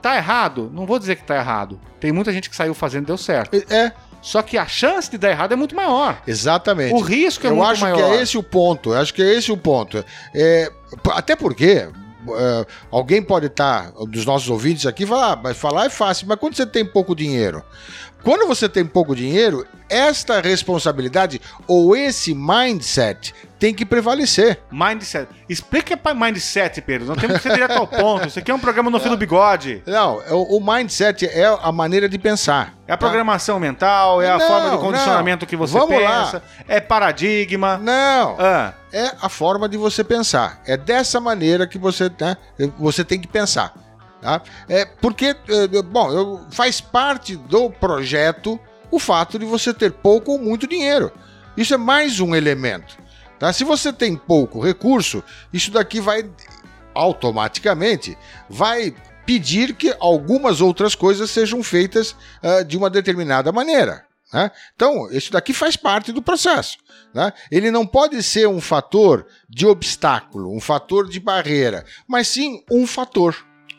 Tá 0.00 0.16
errado? 0.16 0.70
Não 0.72 0.86
vou 0.86 0.98
dizer 0.98 1.16
que 1.16 1.24
tá 1.24 1.36
errado. 1.36 1.80
Tem 1.98 2.12
muita 2.12 2.32
gente 2.32 2.48
que 2.48 2.54
saiu 2.56 2.72
fazendo 2.74 3.04
e 3.04 3.06
deu 3.08 3.18
certo. 3.18 3.56
É, 3.72 3.92
Só 4.22 4.42
que 4.42 4.56
a 4.58 4.66
chance 4.66 5.10
de 5.10 5.18
dar 5.18 5.30
errado 5.30 5.52
é 5.52 5.56
muito 5.56 5.74
maior. 5.74 6.20
exatamente. 6.26 6.94
O 6.94 7.00
risco 7.00 7.46
é 7.46 7.50
Eu 7.50 7.56
muito 7.56 7.70
acho 7.70 7.80
maior. 7.82 7.96
que 7.96 8.02
é 8.02 8.22
esse 8.22 8.38
o 8.38 8.42
ponto. 8.42 8.92
Eu 8.92 9.00
acho 9.00 9.12
que 9.14 9.22
é 9.22 9.34
esse 9.34 9.50
o 9.52 9.56
ponto. 9.56 10.04
É, 10.34 10.70
até 11.12 11.34
porque, 11.36 11.88
é, 12.36 12.66
alguém 12.90 13.22
pode 13.22 13.46
estar, 13.46 13.92
dos 14.08 14.24
nossos 14.24 14.48
ouvintes 14.48 14.86
aqui, 14.86 15.06
falar, 15.06 15.32
ah, 15.32 15.36
mas 15.36 15.56
falar 15.56 15.86
é 15.86 15.90
fácil, 15.90 16.26
mas 16.28 16.38
quando 16.38 16.54
você 16.54 16.66
tem 16.66 16.84
pouco 16.84 17.14
dinheiro? 17.14 17.62
Quando 18.22 18.46
você 18.46 18.68
tem 18.68 18.84
pouco 18.84 19.14
dinheiro, 19.14 19.66
esta 19.88 20.40
responsabilidade 20.40 21.40
ou 21.66 21.96
esse 21.96 22.34
mindset 22.34 23.34
tem 23.58 23.74
que 23.74 23.84
prevalecer. 23.84 24.60
Mindset. 24.70 25.28
Explica 25.48 25.96
para 25.96 26.14
mindset, 26.14 26.80
Pedro. 26.80 27.06
Não 27.08 27.16
temos 27.16 27.38
que 27.38 27.42
ser 27.42 27.54
direto 27.54 27.72
ao 27.72 27.86
ponto. 27.86 28.28
Isso 28.28 28.38
aqui 28.38 28.50
é 28.50 28.54
um 28.54 28.58
programa 28.58 28.90
no 28.90 29.00
fio 29.00 29.10
do 29.10 29.16
bigode. 29.16 29.82
Não, 29.86 30.22
é 30.22 30.32
o, 30.32 30.60
mindset 30.60 31.26
é 31.26 31.44
a 31.46 31.72
maneira 31.72 32.08
de 32.08 32.18
pensar. 32.18 32.74
É 32.86 32.92
a 32.92 32.96
programação 32.96 33.58
mental, 33.58 34.22
é 34.22 34.30
a 34.30 34.38
Não, 34.38 34.46
forma 34.46 34.70
do 34.70 34.78
condicionamento 34.78 35.44
não. 35.44 35.48
que 35.48 35.56
você 35.56 35.72
Vamos 35.72 35.96
pensa, 35.96 36.36
lá. 36.36 36.42
é 36.68 36.80
paradigma. 36.80 37.78
Não. 37.78 38.36
Ah, 38.38 38.74
é 38.92 39.12
a 39.20 39.28
forma 39.28 39.68
de 39.68 39.76
você 39.76 40.04
pensar. 40.04 40.60
É 40.66 40.76
dessa 40.76 41.20
maneira 41.20 41.66
que 41.66 41.78
você, 41.78 42.10
né, 42.20 42.36
você 42.78 43.04
tem 43.04 43.20
que 43.20 43.26
pensar. 43.28 43.72
Tá? 44.20 44.42
É 44.68 44.84
porque, 44.84 45.36
eh, 45.48 45.82
bom, 45.82 46.10
eu- 46.12 46.46
faz 46.50 46.80
parte 46.80 47.36
do 47.36 47.70
projeto 47.70 48.58
o 48.90 48.98
fato 48.98 49.38
de 49.38 49.44
você 49.44 49.72
ter 49.72 49.92
pouco 49.92 50.32
ou 50.32 50.38
muito 50.38 50.66
dinheiro. 50.66 51.12
Isso 51.56 51.74
é 51.74 51.76
mais 51.76 52.18
um 52.20 52.34
elemento. 52.34 52.96
Tá? 53.38 53.52
Se 53.52 53.62
você 53.64 53.92
tem 53.92 54.16
pouco 54.16 54.60
recurso, 54.60 55.22
isso 55.52 55.70
daqui 55.70 56.00
vai 56.00 56.28
automaticamente 56.94 58.16
vai 58.48 58.94
pedir 59.24 59.74
que 59.74 59.94
algumas 60.00 60.60
outras 60.60 60.94
coisas 60.94 61.30
sejam 61.30 61.62
feitas 61.62 62.16
ah, 62.42 62.62
de 62.62 62.76
uma 62.76 62.88
determinada 62.90 63.52
maneira. 63.52 64.04
né? 64.32 64.50
Então, 64.74 65.10
isso 65.10 65.30
daqui 65.32 65.52
faz 65.52 65.76
parte 65.76 66.12
do 66.12 66.20
processo. 66.22 66.76
né? 67.14 67.32
Ele 67.50 67.70
não 67.70 67.86
pode 67.86 68.22
ser 68.22 68.48
um 68.48 68.60
fator 68.60 69.26
de 69.48 69.66
obstáculo, 69.66 70.54
um 70.54 70.60
fator 70.60 71.08
de 71.08 71.20
barreira, 71.20 71.84
mas 72.06 72.28
sim 72.28 72.62
um 72.70 72.86
fator. 72.86 73.36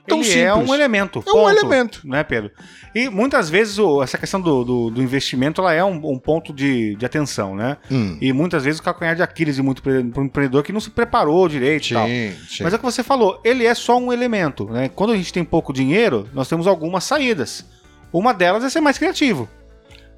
Tão 0.10 0.22
ele 0.22 0.30
é 0.40 0.50
simples. 0.52 0.70
um 0.70 0.74
elemento. 0.74 1.24
É 1.26 1.30
um 1.30 1.34
ponto. 1.34 1.50
elemento. 1.58 2.02
Né, 2.04 2.24
Pedro? 2.24 2.52
E 2.94 3.08
muitas 3.10 3.50
vezes 3.50 3.78
o- 3.80 4.02
essa 4.04 4.18
questão 4.18 4.42
do, 4.42 4.64
do, 4.64 4.90
do 4.90 5.02
investimento 5.02 5.62
ela 5.62 5.74
é 5.74 5.84
um, 5.84 5.96
um 6.12 6.18
ponto 6.20 6.52
de, 6.52 6.96
de 6.96 7.06
atenção, 7.06 7.56
né? 7.56 7.78
Hum, 7.92 8.18
E 8.20 8.34
muitas 8.34 8.64
vezes 8.64 8.80
o 8.80 8.84
calcanhar 8.84 9.16
de 9.16 9.22
Aquiles 9.22 9.56
de 9.56 9.62
muito 9.62 9.82
para 9.84 9.94
um 9.94 10.26
empreendedor 10.26 10.64
que 10.64 10.74
não 10.74 10.80
se 10.80 10.90
preparou 10.90 11.48
direito 11.48 11.92
e 11.92 11.94
tal. 11.94 12.08
sim, 12.08 12.34
sim. 12.50 12.64
Mas 12.64 12.74
é 12.74 12.76
o 12.76 12.80
que 12.80 12.86
você 12.86 13.04
falou, 13.04 13.40
ele 13.44 13.66
é 13.66 13.74
só 13.76 13.98
um 13.98 14.12
elemento. 14.12 14.66
Né? 14.66 14.90
Quando 14.90 15.14
a 15.14 15.16
gente 15.18 15.32
tem 15.32 15.44
pouco 15.44 15.72
dinheiro, 15.72 16.28
nós 16.34 16.48
temos 16.48 16.66
algumas 16.68 17.04
saídas. 17.04 17.66
Uma 18.12 18.34
delas 18.34 18.64
é 18.64 18.70
ser 18.70 18.82
mais 18.82 18.98
criativo. 18.98 19.48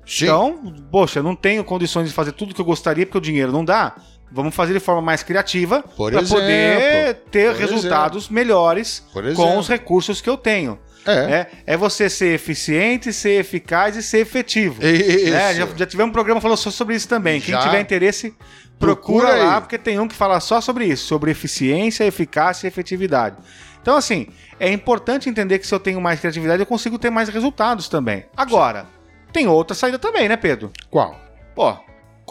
Sim. 0.05 0.25
Então, 0.25 0.73
poxa, 0.91 1.21
não 1.21 1.35
tenho 1.35 1.63
condições 1.63 2.07
de 2.07 2.13
fazer 2.13 2.31
tudo 2.31 2.53
que 2.55 2.61
eu 2.61 2.65
gostaria 2.65 3.05
porque 3.05 3.17
o 3.17 3.21
dinheiro 3.21 3.51
não 3.51 3.63
dá. 3.63 3.95
Vamos 4.31 4.55
fazer 4.55 4.73
de 4.73 4.79
forma 4.79 5.01
mais 5.01 5.23
criativa 5.23 5.83
para 5.83 6.21
exemplo, 6.21 7.21
ter 7.29 7.53
resultados 7.53 8.29
melhores 8.29 9.05
Por 9.11 9.23
com 9.23 9.29
exemplo. 9.29 9.59
os 9.59 9.67
recursos 9.67 10.21
que 10.21 10.29
eu 10.29 10.37
tenho. 10.37 10.79
É. 11.05 11.27
né? 11.27 11.47
É 11.65 11.75
você 11.75 12.09
ser 12.09 12.35
eficiente, 12.35 13.11
ser 13.11 13.39
eficaz 13.39 13.95
e 13.95 14.03
ser 14.03 14.19
efetivo. 14.19 14.85
Isso. 14.85 15.31
né? 15.31 15.53
Já, 15.55 15.67
já 15.75 15.85
tivemos 15.85 16.11
um 16.11 16.13
programa 16.13 16.39
falando 16.39 16.57
só 16.57 16.69
sobre 16.69 16.95
isso 16.95 17.07
também. 17.07 17.41
Quem 17.41 17.55
Já. 17.55 17.61
tiver 17.61 17.81
interesse, 17.81 18.35
procura, 18.77 19.27
Procura 19.27 19.43
lá, 19.43 19.61
porque 19.61 19.77
tem 19.77 19.99
um 19.99 20.07
que 20.07 20.15
fala 20.15 20.39
só 20.39 20.61
sobre 20.61 20.85
isso, 20.85 21.05
sobre 21.07 21.31
eficiência, 21.31 22.03
eficácia 22.03 22.67
e 22.67 22.69
efetividade. 22.69 23.35
Então, 23.81 23.97
assim, 23.97 24.27
é 24.59 24.71
importante 24.71 25.27
entender 25.27 25.57
que 25.57 25.65
se 25.65 25.73
eu 25.73 25.79
tenho 25.79 25.99
mais 25.99 26.19
criatividade, 26.19 26.61
eu 26.61 26.67
consigo 26.67 26.99
ter 26.99 27.09
mais 27.09 27.29
resultados 27.29 27.89
também. 27.89 28.25
Agora, 28.37 28.85
tem 29.33 29.47
outra 29.47 29.75
saída 29.75 29.97
também, 29.97 30.29
né, 30.29 30.37
Pedro? 30.37 30.71
Qual? 30.89 31.19
Pô, 31.55 31.75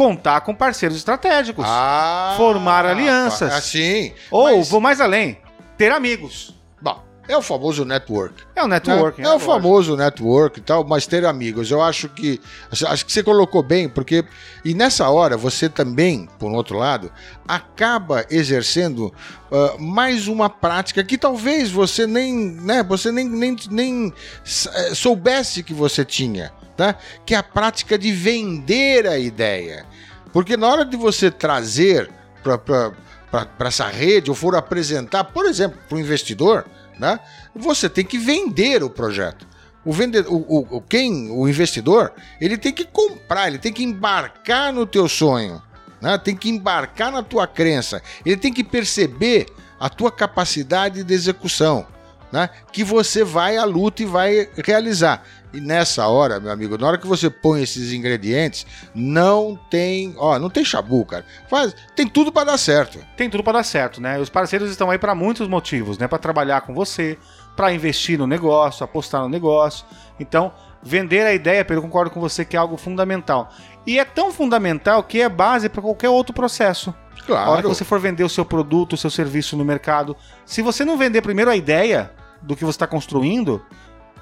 contar 0.01 0.41
com 0.41 0.55
parceiros 0.55 0.97
estratégicos. 0.97 1.63
Ah, 1.69 2.33
Formar 2.39 2.87
alianças. 2.87 3.53
Assim. 3.53 4.15
Ou, 4.31 4.57
mas- 4.57 4.69
vou 4.71 4.81
mais 4.81 4.99
além, 4.99 5.37
ter 5.77 5.93
amigos. 5.93 6.55
Bom, 6.81 7.05
é 7.29 7.37
o 7.37 7.43
famoso 7.43 7.85
network. 7.85 8.43
É 8.57 8.63
o 8.63 8.67
né? 8.67 8.77
networking. 8.77 9.21
É 9.21 9.31
o 9.31 9.39
famoso 9.39 9.99
network 9.99 10.59
e 10.59 10.63
tal, 10.63 10.85
mas 10.85 11.07
ter 11.07 11.27
amigos. 11.27 11.71
Eu 11.71 11.83
acho 11.83 12.09
que. 12.09 12.41
Acho 12.73 13.05
que 13.05 13.13
você 13.13 13.23
colocou 13.23 13.63
bem, 13.63 13.91
porque. 13.91 14.25
E 14.65 14.73
nessa 14.73 15.07
hora, 15.11 15.37
você 15.37 15.69
também, 15.69 16.27
por 16.39 16.51
outro 16.51 16.79
lado, 16.79 17.13
acaba 17.47 18.25
exercendo 18.31 19.13
ah, 19.53 19.77
mais 19.79 20.29
uma 20.29 20.49
prática 20.49 21.05
que 21.05 21.19
talvez 21.19 21.71
você 21.71 22.07
nem. 22.07 22.53
Né, 22.53 22.83
você 22.83 23.13
nem, 23.13 23.29
nem, 23.29 23.55
nem 23.71 24.15
eh, 24.47 24.95
soubesse 24.95 25.63
que 25.63 25.75
você 25.75 26.07
tinha. 26.07 26.51
Tá? 26.81 26.97
Que 27.27 27.35
é 27.35 27.37
a 27.37 27.43
prática 27.43 27.99
de 27.99 28.11
vender 28.11 29.07
a 29.07 29.19
ideia. 29.19 29.85
Porque 30.33 30.57
na 30.57 30.67
hora 30.67 30.83
de 30.83 30.97
você 30.97 31.31
trazer 31.31 32.09
para 32.43 33.69
essa 33.69 33.87
rede 33.87 34.31
ou 34.31 34.35
for 34.35 34.57
apresentar, 34.57 35.25
por 35.25 35.45
exemplo, 35.45 35.79
para 35.87 35.97
o 35.97 36.01
investidor, 36.01 36.65
né, 36.99 37.21
você 37.55 37.87
tem 37.87 38.03
que 38.03 38.17
vender 38.17 38.83
o 38.83 38.89
projeto. 38.89 39.47
O, 39.85 39.91
o- 39.93 40.77
o- 40.79 40.81
quem, 40.81 41.31
o 41.31 41.47
investidor, 41.47 42.15
ele 42.41 42.57
tem 42.57 42.73
que 42.73 42.87
comprar, 42.87 43.49
ele 43.49 43.59
tem 43.59 43.75
que 43.75 43.83
embarcar 43.85 44.73
no 44.73 44.87
teu 44.87 45.07
sonho, 45.07 45.61
né, 46.01 46.17
tem 46.17 46.35
que 46.35 46.49
embarcar 46.49 47.13
na 47.13 47.23
tua 47.23 47.47
crença, 47.47 48.01
ele 48.25 48.39
tem 48.39 48.53
que 48.55 48.65
perceber 48.65 49.47
a 49.79 49.91
tua 49.91 50.11
capacidade 50.11 51.05
de 51.05 51.13
execução, 51.15 51.87
né, 52.33 52.49
que 52.73 52.83
você 52.85 53.23
vai 53.23 53.57
à 53.59 53.65
luta 53.65 54.03
e 54.03 54.07
vai 54.07 54.49
realizar. 54.65 55.23
E 55.53 55.61
nessa 55.61 56.07
hora, 56.07 56.39
meu 56.39 56.53
amigo, 56.53 56.79
na 56.79 56.87
hora 56.87 56.99
que 56.99 57.07
você 57.07 57.29
põe 57.29 57.63
esses 57.63 57.93
ingredientes, 57.93 58.65
não 58.95 59.59
tem, 59.69 60.15
ó, 60.17 60.39
não 60.39 60.49
tem 60.49 60.65
chabu, 60.65 61.05
cara. 61.05 61.25
Faz, 61.49 61.75
tem 61.97 62.07
tudo 62.07 62.31
para 62.31 62.45
dar 62.53 62.59
certo. 62.59 63.01
tem 63.17 63.29
tudo 63.29 63.43
para 63.43 63.55
dar 63.55 63.65
certo, 63.65 64.01
né? 64.01 64.19
Os 64.19 64.29
parceiros 64.29 64.71
estão 64.71 64.91
aí 64.91 64.99
para 64.99 65.15
muitos 65.15 65.49
motivos, 65.49 65.99
né? 65.99 66.07
Para 66.07 66.19
trabalhar 66.19 66.61
com 66.61 66.73
você, 66.73 67.19
para 67.57 67.73
investir 67.73 68.19
no 68.19 68.27
negócio, 68.27 68.85
apostar 68.85 69.23
no 69.23 69.29
negócio. 69.29 69.85
Então, 70.21 70.53
vender 70.83 71.27
a 71.27 71.35
ideia, 71.35 71.67
eu 71.69 71.83
concordo 71.83 72.11
com 72.11 72.21
você 72.21 72.45
que 72.45 72.57
é 72.57 72.59
algo 72.59 72.77
fundamental. 72.77 73.51
E 73.87 73.99
é 73.99 74.05
tão 74.05 74.31
fundamental 74.33 75.03
que 75.03 75.21
é 75.21 75.29
base 75.29 75.69
para 75.69 75.83
qualquer 75.83 76.11
outro 76.11 76.33
processo. 76.33 76.95
A 77.29 77.33
hora 77.33 77.57
que 77.57 77.63
Claro. 77.63 77.69
você 77.69 77.85
for 77.85 77.99
vender 78.01 78.25
o 78.25 78.29
seu 78.29 78.45
produto, 78.45 78.95
o 78.95 78.97
seu 78.97 79.11
serviço 79.11 79.57
no 79.57 79.65
mercado, 79.65 80.17
se 80.45 80.63
você 80.63 80.85
não 80.85 80.97
vender 80.97 81.23
primeiro 81.23 81.51
a 81.51 81.57
ideia 81.57 82.11
do 82.41 82.57
que 82.57 82.65
você 82.65 82.77
está 82.77 82.87
construindo, 82.87 83.63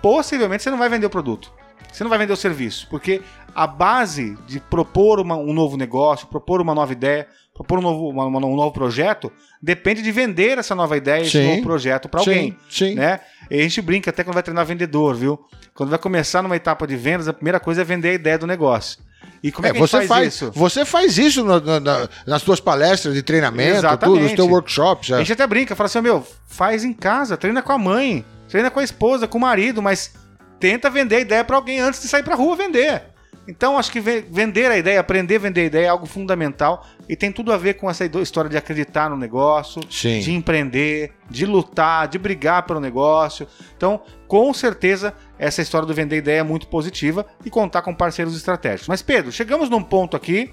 possivelmente 0.02 0.62
você 0.62 0.70
não 0.70 0.78
vai 0.78 0.88
vender 0.88 1.06
o 1.06 1.10
produto. 1.10 1.52
Você 1.92 2.04
não 2.04 2.10
vai 2.10 2.18
vender 2.18 2.32
o 2.32 2.36
serviço, 2.36 2.86
porque 2.90 3.22
a 3.54 3.66
base 3.66 4.36
de 4.46 4.60
propor 4.60 5.18
uma- 5.20 5.36
um 5.36 5.52
novo 5.52 5.76
negócio, 5.76 6.26
propor 6.26 6.60
uma 6.60 6.74
nova 6.74 6.92
ideia, 6.92 7.26
propor 7.54 7.78
um 7.78 7.82
novo, 7.82 8.08
uma- 8.10 8.26
um 8.26 8.56
novo 8.56 8.72
projeto, 8.72 9.32
depende 9.60 10.02
de 10.02 10.12
vender 10.12 10.58
essa 10.58 10.74
nova 10.74 10.96
ideia, 10.96 11.22
esse 11.22 11.32
Sim. 11.32 11.48
novo 11.48 11.62
projeto 11.62 12.08
para 12.08 12.20
alguém. 12.20 12.56
Sim. 12.70 12.94
Né? 12.94 13.20
E 13.50 13.58
a 13.58 13.62
gente 13.62 13.80
brinca 13.80 14.10
até 14.10 14.22
quando 14.22 14.34
vai 14.34 14.42
treinar 14.42 14.64
vendedor, 14.66 15.14
viu? 15.14 15.40
Quando 15.74 15.90
vai 15.90 15.98
começar 15.98 16.42
numa 16.42 16.54
etapa 16.56 16.86
de 16.86 16.94
vendas, 16.94 17.26
a 17.26 17.32
primeira 17.32 17.58
coisa 17.58 17.80
é 17.80 17.84
vender 17.84 18.10
a 18.10 18.14
ideia 18.14 18.38
do 18.38 18.46
negócio. 18.46 18.98
E 19.42 19.50
como 19.50 19.66
é, 19.66 19.70
É, 19.70 19.72
que 19.72 19.78
a 19.78 19.80
você 19.80 19.96
faz, 19.98 20.08
faz, 20.08 20.34
isso? 20.34 20.52
Você 20.54 20.84
faz 20.84 21.16
isso 21.18 21.42
no- 21.44 21.60
no- 21.60 21.80
na- 21.80 22.08
nas 22.26 22.42
suas 22.42 22.60
palestras 22.60 23.14
de 23.14 23.22
treinamento, 23.22 23.78
Exatamente. 23.78 24.04
tudo, 24.18 24.22
nos 24.24 24.32
teus 24.34 24.48
workshops. 24.48 25.10
A 25.12 25.16
é. 25.16 25.18
gente 25.20 25.32
até 25.32 25.46
brinca, 25.46 25.74
fala 25.74 25.86
assim, 25.86 26.00
meu, 26.00 26.24
faz 26.46 26.84
em 26.84 26.92
casa, 26.92 27.36
treina 27.36 27.62
com 27.62 27.72
a 27.72 27.78
mãe, 27.78 28.24
treina 28.48 28.70
com 28.70 28.80
a 28.80 28.84
esposa, 28.84 29.26
com 29.28 29.38
o 29.38 29.40
marido, 29.40 29.82
mas 29.82 30.14
tenta 30.58 30.90
vender 30.90 31.16
a 31.16 31.20
ideia 31.20 31.44
para 31.44 31.56
alguém 31.56 31.80
antes 31.80 32.00
de 32.02 32.08
sair 32.08 32.22
pra 32.22 32.34
rua 32.34 32.56
vender. 32.56 33.02
Então, 33.46 33.78
acho 33.78 33.90
que 33.90 33.98
ve- 33.98 34.26
vender 34.30 34.70
a 34.70 34.76
ideia, 34.76 35.00
aprender 35.00 35.36
a 35.36 35.38
vender 35.38 35.62
a 35.62 35.64
ideia 35.64 35.86
é 35.86 35.88
algo 35.88 36.04
fundamental 36.04 36.86
e 37.08 37.16
tem 37.16 37.32
tudo 37.32 37.50
a 37.50 37.56
ver 37.56 37.74
com 37.74 37.88
essa 37.88 38.04
história 38.04 38.50
de 38.50 38.58
acreditar 38.58 39.08
no 39.08 39.16
negócio, 39.16 39.80
Sim. 39.90 40.20
de 40.20 40.32
empreender, 40.32 41.12
de 41.30 41.46
lutar, 41.46 42.08
de 42.08 42.18
brigar 42.18 42.64
pelo 42.64 42.78
negócio. 42.78 43.48
Então, 43.74 44.02
com 44.26 44.52
certeza, 44.52 45.14
essa 45.38 45.62
história 45.62 45.86
do 45.86 45.94
vender 45.94 46.18
ideia 46.18 46.40
é 46.40 46.42
muito 46.42 46.66
positiva 46.66 47.24
e 47.42 47.48
contar 47.48 47.80
com 47.80 47.94
parceiros 47.94 48.36
estratégicos. 48.36 48.88
Mas, 48.88 49.00
Pedro, 49.00 49.32
chegamos 49.32 49.70
num 49.70 49.82
ponto 49.82 50.14
aqui 50.14 50.50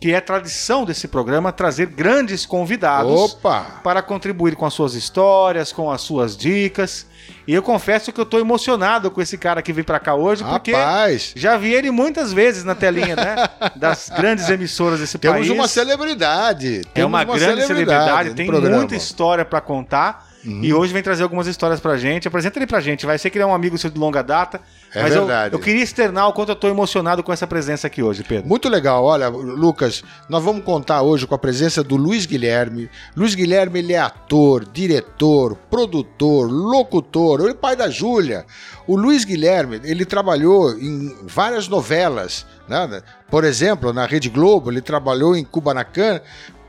que 0.00 0.14
é 0.14 0.20
tradição 0.20 0.86
desse 0.86 1.06
programa 1.06 1.52
trazer 1.52 1.86
grandes 1.86 2.46
convidados 2.46 3.34
Opa! 3.34 3.80
para 3.84 4.00
contribuir 4.00 4.56
com 4.56 4.64
as 4.64 4.72
suas 4.72 4.94
histórias, 4.94 5.72
com 5.72 5.90
as 5.90 6.00
suas 6.00 6.34
dicas. 6.34 7.06
E 7.46 7.52
eu 7.52 7.62
confesso 7.62 8.10
que 8.10 8.18
eu 8.18 8.24
tô 8.24 8.38
emocionado 8.38 9.10
com 9.10 9.20
esse 9.20 9.36
cara 9.36 9.60
que 9.60 9.72
vem 9.74 9.84
para 9.84 10.00
cá 10.00 10.14
hoje, 10.14 10.42
porque 10.42 10.72
Rapaz, 10.72 11.32
já 11.36 11.58
vi 11.58 11.74
ele 11.74 11.90
muitas 11.90 12.32
vezes 12.32 12.64
na 12.64 12.74
telinha, 12.74 13.14
né? 13.14 13.36
Das 13.76 14.08
grandes 14.08 14.48
emissoras 14.48 15.00
desse 15.00 15.18
temos 15.18 15.46
país. 15.46 15.50
uma 15.50 15.68
celebridade. 15.68 16.80
É 16.80 16.88
temos 16.94 17.08
uma, 17.08 17.24
grande 17.24 17.66
celebridade, 17.66 18.30
no 18.30 18.34
tem 18.34 18.46
programa. 18.46 18.76
muita 18.76 18.96
história 18.96 19.44
para 19.44 19.60
contar. 19.60 20.29
Uhum. 20.44 20.64
E 20.64 20.72
hoje 20.72 20.92
vem 20.92 21.02
trazer 21.02 21.22
algumas 21.22 21.46
histórias 21.46 21.80
pra 21.80 21.98
gente. 21.98 22.26
Apresenta 22.26 22.58
ele 22.58 22.66
pra 22.66 22.80
gente. 22.80 23.04
Vai 23.04 23.18
ser 23.18 23.28
que 23.28 23.36
ele 23.36 23.42
é 23.42 23.46
um 23.46 23.54
amigo 23.54 23.76
seu 23.76 23.90
de 23.90 23.98
longa 23.98 24.22
data. 24.22 24.60
É 24.94 25.02
mas 25.02 25.14
eu- 25.14 25.26
verdade. 25.26 25.54
Eu, 25.54 25.58
queria 25.60 25.82
externar 25.82 26.28
o 26.28 26.32
quanto 26.32 26.48
eu 26.48 26.56
tô 26.56 26.66
emocionado 26.68 27.22
com 27.22 27.30
essa 27.32 27.46
presença 27.46 27.86
aqui 27.86 28.02
hoje, 28.02 28.24
Pedro. 28.24 28.48
Muito 28.48 28.68
legal. 28.68 29.04
Olha, 29.04 29.28
Lucas, 29.28 30.02
nós 30.30 30.42
vamos 30.42 30.64
contar 30.64 31.02
hoje 31.02 31.26
com 31.26 31.34
a 31.34 31.38
presença 31.38 31.84
do 31.84 31.94
Luiz 31.96 32.24
Guilherme. 32.24 32.88
Luiz 33.14 33.34
Guilherme, 33.34 33.80
ele 33.80 33.92
é 33.92 33.98
ator, 33.98 34.64
diretor, 34.64 35.56
produtor, 35.70 36.50
locutor, 36.50 37.40
ele 37.40 37.50
é 37.50 37.54
pai 37.54 37.76
da 37.76 37.90
Júlia. 37.90 38.46
O 38.86 38.96
Luiz 38.96 39.24
Guilherme, 39.24 39.80
ele 39.84 40.04
trabalhou 40.06 40.72
em 40.72 41.14
várias 41.26 41.68
novelas, 41.68 42.46
né? 42.66 43.02
Por 43.30 43.44
exemplo, 43.44 43.92
na 43.92 44.06
Rede 44.06 44.28
Globo, 44.30 44.70
ele 44.70 44.80
trabalhou 44.80 45.36
em 45.36 45.44
Kubanacan, 45.44 46.20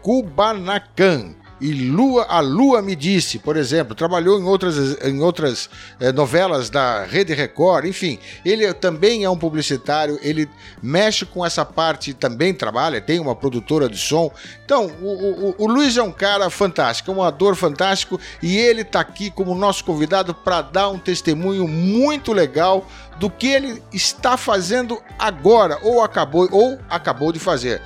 Kubanacan. 0.01 1.35
E 1.61 1.73
Lua, 1.91 2.25
a 2.27 2.39
Lua 2.39 2.81
me 2.81 2.95
disse, 2.95 3.37
por 3.37 3.55
exemplo, 3.55 3.93
trabalhou 3.93 4.39
em 4.39 4.43
outras, 4.43 4.97
em 5.05 5.21
outras 5.21 5.69
eh, 5.99 6.11
novelas 6.11 6.71
da 6.71 7.03
Rede 7.03 7.35
Record, 7.35 7.85
enfim, 7.85 8.17
ele 8.43 8.73
também 8.73 9.23
é 9.23 9.29
um 9.29 9.37
publicitário, 9.37 10.17
ele 10.23 10.49
mexe 10.81 11.23
com 11.23 11.45
essa 11.45 11.63
parte, 11.63 12.15
também 12.15 12.51
trabalha, 12.51 12.99
tem 12.99 13.19
uma 13.19 13.35
produtora 13.35 13.87
de 13.87 13.97
som. 13.99 14.31
Então, 14.65 14.87
o, 14.99 15.49
o, 15.49 15.55
o 15.59 15.67
Luiz 15.67 15.95
é 15.97 16.01
um 16.01 16.11
cara 16.11 16.49
fantástico, 16.49 17.11
é 17.11 17.13
um 17.13 17.21
ator 17.21 17.55
fantástico 17.55 18.19
e 18.41 18.57
ele 18.57 18.81
está 18.81 18.99
aqui 18.99 19.29
como 19.29 19.53
nosso 19.53 19.85
convidado 19.85 20.33
para 20.33 20.63
dar 20.63 20.89
um 20.89 20.97
testemunho 20.97 21.67
muito 21.67 22.33
legal 22.33 22.87
do 23.19 23.29
que 23.29 23.45
ele 23.45 23.83
está 23.93 24.35
fazendo 24.35 24.99
agora 25.19 25.77
ou 25.83 26.03
acabou 26.03 26.49
ou 26.51 26.79
acabou 26.89 27.31
de 27.31 27.37
fazer. 27.37 27.83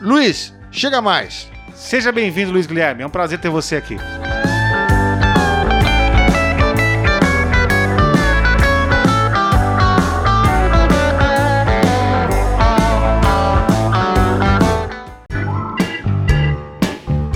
Luiz, 0.00 0.54
chega 0.70 1.02
mais. 1.02 1.52
Seja 1.82 2.10
bem-vindo, 2.12 2.52
Luiz 2.52 2.64
Guilherme. 2.64 3.02
É 3.02 3.06
um 3.06 3.10
prazer 3.10 3.38
ter 3.38 3.50
você 3.50 3.76
aqui. 3.76 3.96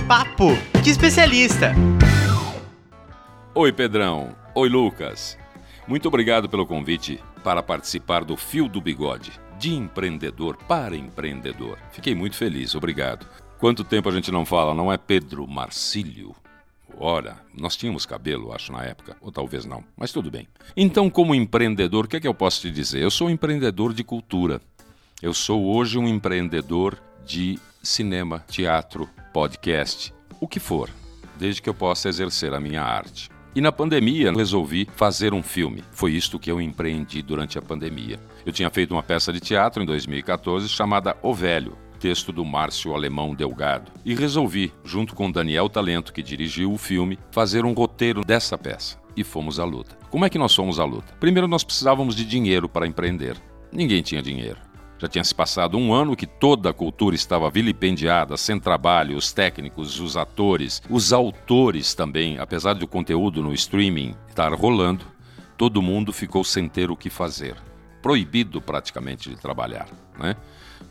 Papo 0.08 0.56
de 0.80 0.90
especialista. 0.90 1.74
Oi, 3.54 3.72
Pedrão. 3.72 4.34
Oi, 4.54 4.68
Lucas. 4.70 5.36
Muito 5.86 6.08
obrigado 6.08 6.48
pelo 6.48 6.64
convite 6.64 7.22
para 7.44 7.62
participar 7.62 8.24
do 8.24 8.36
Fio 8.36 8.68
do 8.68 8.80
Bigode, 8.80 9.32
de 9.58 9.74
empreendedor 9.74 10.56
para 10.56 10.96
empreendedor. 10.96 11.78
Fiquei 11.90 12.14
muito 12.14 12.36
feliz, 12.36 12.74
obrigado. 12.74 13.26
Quanto 13.58 13.84
tempo 13.84 14.08
a 14.10 14.12
gente 14.12 14.30
não 14.30 14.44
fala, 14.44 14.74
não 14.74 14.92
é 14.92 14.98
Pedro 14.98 15.46
Marcílio? 15.48 16.36
Ora, 16.98 17.38
nós 17.54 17.74
tínhamos 17.74 18.04
cabelo, 18.04 18.52
acho, 18.52 18.70
na 18.70 18.84
época, 18.84 19.16
ou 19.18 19.32
talvez 19.32 19.64
não, 19.64 19.82
mas 19.96 20.12
tudo 20.12 20.30
bem. 20.30 20.46
Então, 20.76 21.08
como 21.08 21.34
empreendedor, 21.34 22.04
o 22.04 22.08
que 22.08 22.16
é 22.16 22.20
que 22.20 22.28
eu 22.28 22.34
posso 22.34 22.60
te 22.60 22.70
dizer? 22.70 23.02
Eu 23.02 23.10
sou 23.10 23.28
um 23.28 23.30
empreendedor 23.30 23.94
de 23.94 24.04
cultura. 24.04 24.60
Eu 25.22 25.32
sou 25.32 25.74
hoje 25.74 25.98
um 25.98 26.06
empreendedor 26.06 26.98
de 27.24 27.58
cinema, 27.82 28.44
teatro, 28.46 29.08
podcast, 29.32 30.12
o 30.38 30.46
que 30.46 30.60
for, 30.60 30.90
desde 31.38 31.62
que 31.62 31.68
eu 31.68 31.74
possa 31.74 32.10
exercer 32.10 32.52
a 32.52 32.60
minha 32.60 32.82
arte. 32.82 33.30
E 33.54 33.60
na 33.62 33.72
pandemia 33.72 34.32
resolvi 34.32 34.86
fazer 34.96 35.32
um 35.32 35.42
filme. 35.42 35.82
Foi 35.92 36.12
isto 36.12 36.38
que 36.38 36.50
eu 36.50 36.60
empreendi 36.60 37.22
durante 37.22 37.58
a 37.58 37.62
pandemia. 37.62 38.20
Eu 38.44 38.52
tinha 38.52 38.68
feito 38.68 38.92
uma 38.92 39.02
peça 39.02 39.32
de 39.32 39.40
teatro 39.40 39.82
em 39.82 39.86
2014 39.86 40.68
chamada 40.68 41.16
O 41.22 41.32
Velho, 41.32 41.74
texto 42.06 42.30
do 42.30 42.44
Márcio 42.44 42.94
Alemão 42.94 43.34
Delgado, 43.34 43.90
e 44.04 44.14
resolvi, 44.14 44.72
junto 44.84 45.12
com 45.12 45.28
Daniel 45.28 45.68
Talento, 45.68 46.12
que 46.12 46.22
dirigiu 46.22 46.72
o 46.72 46.78
filme, 46.78 47.18
fazer 47.32 47.64
um 47.64 47.72
roteiro 47.72 48.24
dessa 48.24 48.56
peça. 48.56 48.96
E 49.16 49.24
fomos 49.24 49.58
à 49.58 49.64
luta. 49.64 49.98
Como 50.08 50.24
é 50.24 50.30
que 50.30 50.38
nós 50.38 50.54
fomos 50.54 50.78
à 50.78 50.84
luta? 50.84 51.12
Primeiro, 51.18 51.48
nós 51.48 51.64
precisávamos 51.64 52.14
de 52.14 52.24
dinheiro 52.24 52.68
para 52.68 52.86
empreender. 52.86 53.36
Ninguém 53.72 54.02
tinha 54.02 54.22
dinheiro. 54.22 54.58
Já 55.00 55.08
tinha 55.08 55.24
se 55.24 55.34
passado 55.34 55.76
um 55.76 55.92
ano 55.92 56.14
que 56.14 56.28
toda 56.28 56.70
a 56.70 56.72
cultura 56.72 57.16
estava 57.16 57.50
vilipendiada, 57.50 58.36
sem 58.36 58.60
trabalho, 58.60 59.16
os 59.16 59.32
técnicos, 59.32 59.98
os 59.98 60.16
atores, 60.16 60.80
os 60.88 61.12
autores 61.12 61.92
também, 61.92 62.38
apesar 62.38 62.74
do 62.74 62.86
conteúdo 62.86 63.42
no 63.42 63.52
streaming 63.52 64.14
estar 64.28 64.54
rolando, 64.54 65.04
todo 65.58 65.82
mundo 65.82 66.12
ficou 66.12 66.44
sem 66.44 66.68
ter 66.68 66.88
o 66.88 66.96
que 66.96 67.10
fazer. 67.10 67.56
Proibido 68.06 68.60
praticamente 68.60 69.30
de 69.30 69.34
trabalhar. 69.34 69.88
Né? 70.16 70.36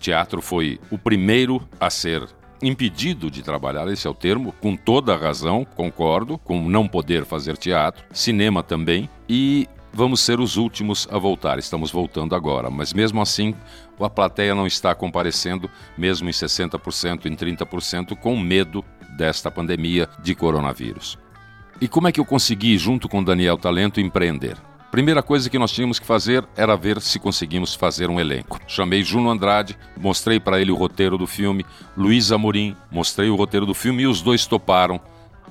Teatro 0.01 0.41
foi 0.41 0.81
o 0.91 0.97
primeiro 0.97 1.65
a 1.79 1.89
ser 1.89 2.27
impedido 2.61 3.31
de 3.31 3.41
trabalhar, 3.41 3.87
esse 3.87 4.05
é 4.05 4.09
o 4.09 4.13
termo, 4.13 4.51
com 4.59 4.75
toda 4.75 5.13
a 5.13 5.17
razão, 5.17 5.63
concordo, 5.63 6.37
com 6.37 6.67
não 6.67 6.89
poder 6.89 7.23
fazer 7.23 7.55
teatro, 7.55 8.03
cinema 8.11 8.61
também, 8.61 9.09
e 9.29 9.65
vamos 9.93 10.19
ser 10.19 10.41
os 10.41 10.57
últimos 10.57 11.07
a 11.09 11.17
voltar. 11.17 11.57
Estamos 11.57 11.89
voltando 11.89 12.35
agora, 12.35 12.69
mas 12.69 12.91
mesmo 12.91 13.21
assim, 13.21 13.55
a 13.97 14.09
plateia 14.09 14.53
não 14.53 14.67
está 14.67 14.93
comparecendo, 14.93 15.71
mesmo 15.97 16.27
em 16.27 16.33
60%, 16.33 17.27
em 17.27 17.33
30%, 17.33 18.13
com 18.17 18.37
medo 18.37 18.83
desta 19.15 19.49
pandemia 19.49 20.09
de 20.21 20.35
coronavírus. 20.35 21.17
E 21.79 21.87
como 21.87 22.09
é 22.09 22.11
que 22.11 22.19
eu 22.19 22.25
consegui, 22.25 22.77
junto 22.77 23.07
com 23.07 23.23
Daniel 23.23 23.57
Talento, 23.57 24.01
empreender? 24.01 24.57
Primeira 24.95 25.21
coisa 25.21 25.49
que 25.49 25.59
nós 25.59 25.73
tínhamos 25.73 25.99
que 25.99 26.05
fazer 26.05 26.47
era 26.55 26.77
ver 26.77 27.01
se 27.01 27.19
conseguimos 27.19 27.75
fazer 27.75 28.09
um 28.09 28.17
elenco. 28.17 28.61
Chamei 28.65 29.03
Juno 29.03 29.29
Andrade, 29.29 29.77
mostrei 29.97 30.39
para 30.39 30.61
ele 30.61 30.71
o 30.71 30.75
roteiro 30.75 31.17
do 31.17 31.27
filme, 31.27 31.65
Luiz 31.97 32.31
Amorim, 32.31 32.77
mostrei 32.89 33.29
o 33.29 33.35
roteiro 33.35 33.65
do 33.65 33.73
filme 33.73 34.03
e 34.03 34.07
os 34.07 34.21
dois 34.21 34.45
toparam 34.45 35.01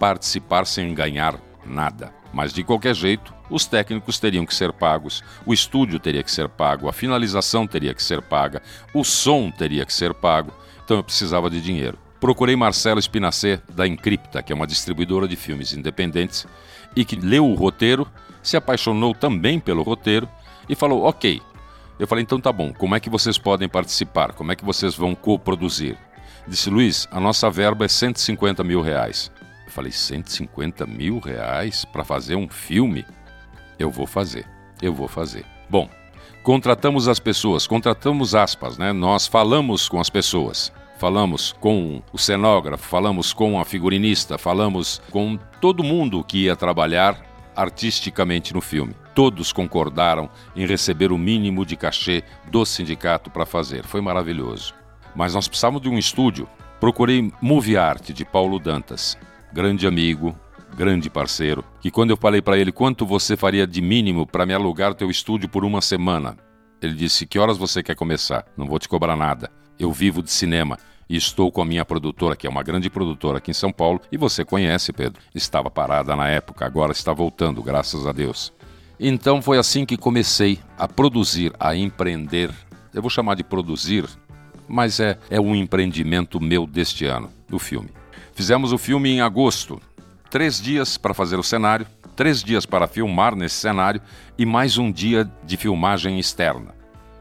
participar 0.01 0.65
sem 0.65 0.95
ganhar 0.95 1.39
nada. 1.63 2.11
Mas 2.33 2.55
de 2.55 2.65
qualquer 2.65 2.95
jeito, 2.95 3.35
os 3.51 3.67
técnicos 3.67 4.19
teriam 4.19 4.47
que 4.47 4.55
ser 4.55 4.73
pagos, 4.73 5.23
o 5.45 5.53
estúdio 5.53 5.99
teria 5.99 6.23
que 6.23 6.33
ser 6.33 6.49
pago, 6.49 6.89
a 6.89 6.93
finalização 6.95 7.67
teria 7.67 7.93
que 7.93 8.03
ser 8.03 8.23
paga, 8.23 8.63
o 8.95 9.05
som 9.05 9.51
teria 9.51 9.85
que 9.85 9.93
ser 9.93 10.15
pago, 10.15 10.55
então 10.83 10.97
eu 10.97 11.05
precisava 11.05 11.51
de 11.51 11.61
dinheiro. 11.61 11.99
Procurei 12.19 12.57
Marcelo 12.57 12.99
Spinacê, 12.99 13.61
da 13.69 13.87
Encripta, 13.87 14.43
que 14.43 14.51
é 14.51 14.57
uma 14.57 14.67
distribuidora 14.67 15.29
de 15.29 15.37
filmes 15.37 15.75
independentes, 15.75 16.47
e 16.97 17.05
que 17.05 17.17
leu 17.17 17.47
o 17.47 17.55
roteiro, 17.55 18.09
se 18.45 18.57
apaixonou 18.57 19.15
também 19.15 19.59
pelo 19.59 19.83
roteiro 19.83 20.29
e 20.69 20.77
falou: 20.77 21.05
Ok. 21.05 21.43
Eu 21.99 22.07
falei: 22.07 22.23
então 22.23 22.41
tá 22.41 22.53
bom, 22.53 22.73
como 22.73 22.95
é 22.95 23.01
que 23.01 23.11
vocês 23.11 23.39
podem 23.39 23.69
participar? 23.69 24.33
Como 24.33 24.53
é 24.53 24.57
que 24.57 24.65
vocês 24.65 24.95
vão 24.95 25.15
coproduzir? 25.15 25.97
Disse 26.47 26.71
Luiz: 26.71 27.09
a 27.11 27.19
nossa 27.19 27.51
verba 27.51 27.85
é 27.85 27.89
150 27.89 28.63
mil 28.63 28.81
reais. 28.81 29.33
Falei, 29.69 29.91
150 29.91 30.87
mil 30.87 31.19
reais 31.19 31.85
para 31.85 32.05
fazer 32.05 32.37
um 32.37 32.49
filme? 32.49 33.05
Eu 33.77 33.91
vou 33.91 34.07
fazer, 34.07 34.47
eu 34.81 34.95
vou 34.95 35.09
fazer. 35.09 35.45
Bom, 35.69 35.89
contratamos 36.45 37.09
as 37.09 37.19
pessoas, 37.19 37.67
contratamos 37.67 38.37
aspas, 38.37 38.79
né? 38.79 38.93
Nós 38.93 39.27
falamos 39.27 39.89
com 39.89 40.01
as 40.01 40.11
pessoas. 40.11 40.73
Falamos 40.97 41.53
com 41.61 42.01
o 42.13 42.19
cenógrafo, 42.19 42.87
falamos 42.87 43.33
com 43.33 43.59
a 43.59 43.65
figurinista, 43.65 44.39
falamos 44.39 45.03
com 45.11 45.37
todo 45.61 45.83
mundo 45.83 46.23
que 46.23 46.45
ia 46.45 46.55
trabalhar 46.55 47.34
artisticamente 47.55 48.53
no 48.53 48.61
filme. 48.61 48.95
Todos 49.15 49.53
concordaram 49.53 50.29
em 50.55 50.67
receber 50.67 51.13
o 51.13 51.19
mínimo 51.19 51.65
de 51.65 51.77
cachê 51.77 52.23
do 52.51 52.65
sindicato 52.65 53.31
para 53.31 53.47
fazer. 53.47 53.85
Foi 53.85 54.01
maravilhoso. 54.01 54.75
Mas 55.15 55.35
nós 55.35 55.47
precisávamos 55.47 55.83
de 55.83 55.89
um 55.89 55.99
estúdio. 55.99 56.49
Procurei 56.81 57.33
Movie 57.41 57.77
Art 57.77 58.11
de 58.11 58.25
Paulo 58.25 58.59
Dantas 58.59 59.17
grande 59.55 59.87
amigo, 59.87 60.37
grande 60.77 61.09
parceiro, 61.09 61.65
que 61.81 61.89
quando 61.89 62.11
eu 62.11 62.17
falei 62.17 62.43
para 62.43 62.59
ele 62.59 62.73
quanto 62.73 63.07
você 63.07 63.37
faria 63.37 63.65
de 63.65 63.81
mínimo 63.81 64.27
para 64.27 64.45
me 64.45 64.53
alugar 64.53 64.95
teu 64.95 65.09
estúdio 65.09 65.49
por 65.49 65.65
uma 65.65 65.81
semana, 65.81 66.37
ele 66.83 66.95
disse: 66.95 67.25
Que 67.25 67.39
horas 67.39 67.57
você 67.57 67.81
quer 67.81 67.95
começar? 67.95 68.45
Não 68.57 68.67
vou 68.67 68.81
te 68.81 68.89
cobrar 68.89 69.15
nada. 69.15 69.49
Eu 69.79 69.93
vivo 69.93 70.23
de 70.23 70.31
cinema 70.33 70.77
e 71.09 71.17
estou 71.17 71.51
com 71.51 71.63
a 71.63 71.65
minha 71.65 71.85
produtora, 71.85 72.37
que 72.37 72.47
é 72.47 72.51
uma 72.51 72.63
grande 72.63 72.89
produtora 72.89 73.39
aqui 73.39 73.51
em 73.51 73.55
São 73.55 73.73
Paulo, 73.73 74.01
e 74.11 74.17
você 74.17 74.45
conhece, 74.45 74.93
Pedro. 74.93 75.21
Estava 75.35 75.71
parada 75.71 76.17
na 76.17 76.29
época, 76.29 76.65
agora 76.65 76.93
está 76.93 77.13
voltando, 77.13 77.63
graças 77.63 78.07
a 78.07 78.13
Deus. 78.13 78.53
Então 78.99 79.43
foi 79.43 79.59
assim 79.59 79.85
que 79.85 79.97
comecei 79.97 80.59
a 80.79 80.87
produzir, 80.87 81.53
a 81.59 81.75
empreender. 81.75 82.51
Eu 82.93 83.03
vou 83.03 83.11
chamar 83.11 83.35
de 83.35 83.45
produzir, 83.45 84.05
mas 84.69 85.01
é, 85.01 85.19
é 85.29 85.41
um 85.41 85.55
empreendimento 85.55 86.41
meu 86.41 86.67
deste 86.67 87.05
ano, 87.05 87.31
do 87.49 87.59
filme. 87.59 87.91
Fizemos 88.33 88.73
o 88.73 88.79
filme 88.79 89.11
em 89.11 89.21
agosto. 89.21 89.81
Três 90.31 90.61
dias 90.61 90.97
para 90.97 91.15
fazer 91.15 91.39
o 91.39 91.43
cenário, 91.43 91.87
três 92.17 92.43
dias 92.43 92.67
para 92.67 92.89
filmar 92.89 93.35
nesse 93.37 93.57
cenário 93.57 94.01
e 94.39 94.45
mais 94.47 94.79
um 94.79 94.91
dia 94.91 95.31
de 95.45 95.57
filmagem 95.57 96.19
externa, 96.19 96.75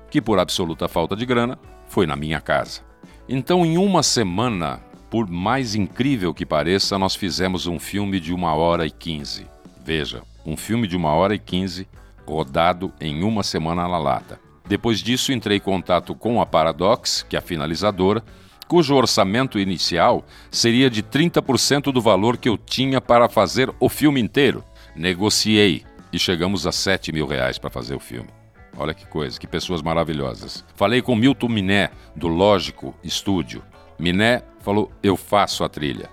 que 0.10 0.22
por 0.22 0.40
absoluta 0.40 0.88
falta 0.88 1.16
de 1.16 1.26
grana 1.26 1.60
foi 1.88 2.08
na 2.08 2.16
minha 2.16 2.42
casa. 2.42 2.82
Então, 3.28 3.66
em 3.66 3.78
uma 3.78 4.04
semana, 4.04 4.82
por 5.10 5.30
mais 5.30 5.76
incrível 5.76 6.34
que 6.34 6.46
pareça, 6.46 6.98
nós 6.98 7.16
fizemos 7.16 7.68
um 7.68 7.80
filme 7.80 8.20
de 8.20 8.34
uma 8.34 8.54
hora 8.54 8.86
e 8.86 8.92
quinze. 8.92 9.48
Veja, 9.84 10.22
um 10.46 10.58
filme 10.58 10.88
de 10.88 10.98
uma 10.98 11.14
hora 11.14 11.34
e 11.34 11.40
quinze 11.40 11.88
rodado 12.28 12.92
em 13.00 13.24
uma 13.24 13.42
semana 13.42 13.88
na 13.88 13.98
lata. 13.98 14.40
Depois 14.68 15.00
disso, 15.00 15.32
entrei 15.32 15.58
em 15.58 15.62
contato 15.62 16.14
com 16.16 16.42
a 16.42 16.46
Paradox, 16.46 17.26
que 17.28 17.36
é 17.36 17.40
a 17.40 17.42
finalizadora, 17.42 18.24
cujo 18.68 18.96
orçamento 18.96 19.60
inicial 19.60 20.26
seria 20.52 20.90
de 20.90 21.04
30% 21.04 21.92
do 21.92 22.02
valor 22.02 22.38
que 22.38 22.50
eu 22.50 22.58
tinha 22.58 23.00
para 23.00 23.30
fazer 23.30 23.74
o 23.80 23.88
filme 23.88 24.20
inteiro. 24.20 24.64
Negociei 24.96 25.84
e 26.12 26.20
chegamos 26.20 26.68
a 26.68 26.72
7 26.72 27.12
mil 27.12 27.26
reais 27.26 27.58
para 27.58 27.70
fazer 27.70 27.96
o 27.96 28.00
filme. 28.00 28.30
Olha 28.78 28.94
que 28.94 29.06
coisa, 29.06 29.40
que 29.40 29.48
pessoas 29.48 29.82
maravilhosas. 29.82 30.64
Falei 30.76 31.02
com 31.02 31.16
Milton 31.16 31.48
Miné, 31.48 31.90
do 32.16 32.28
Lógico 32.28 32.96
Estúdio. 33.04 33.64
Miné 34.00 34.42
falou: 34.60 34.92
Eu 35.02 35.16
faço 35.16 35.64
a 35.64 35.70
trilha. 35.70 36.10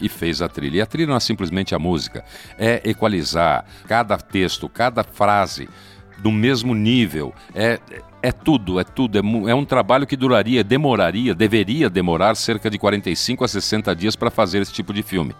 E 0.00 0.08
fez 0.08 0.42
a 0.42 0.48
trilha. 0.48 0.78
E 0.78 0.80
a 0.80 0.86
trilha 0.86 1.08
não 1.08 1.16
é 1.16 1.20
simplesmente 1.20 1.74
a 1.74 1.78
música, 1.78 2.24
é 2.58 2.82
equalizar 2.84 3.64
cada 3.86 4.18
texto, 4.18 4.68
cada 4.68 5.04
frase 5.04 5.68
do 6.18 6.32
mesmo 6.32 6.74
nível, 6.74 7.32
é 7.54 7.78
é 8.22 8.30
tudo, 8.30 8.78
é 8.78 8.84
tudo. 8.84 9.18
É, 9.18 9.50
é 9.50 9.54
um 9.54 9.64
trabalho 9.64 10.06
que 10.06 10.16
duraria, 10.16 10.62
demoraria, 10.62 11.34
deveria 11.34 11.90
demorar 11.90 12.36
cerca 12.36 12.70
de 12.70 12.78
45 12.78 13.44
a 13.44 13.48
60 13.48 13.96
dias 13.96 14.14
para 14.14 14.30
fazer 14.30 14.62
esse 14.62 14.72
tipo 14.72 14.92
de 14.92 15.02
filme. 15.02 15.34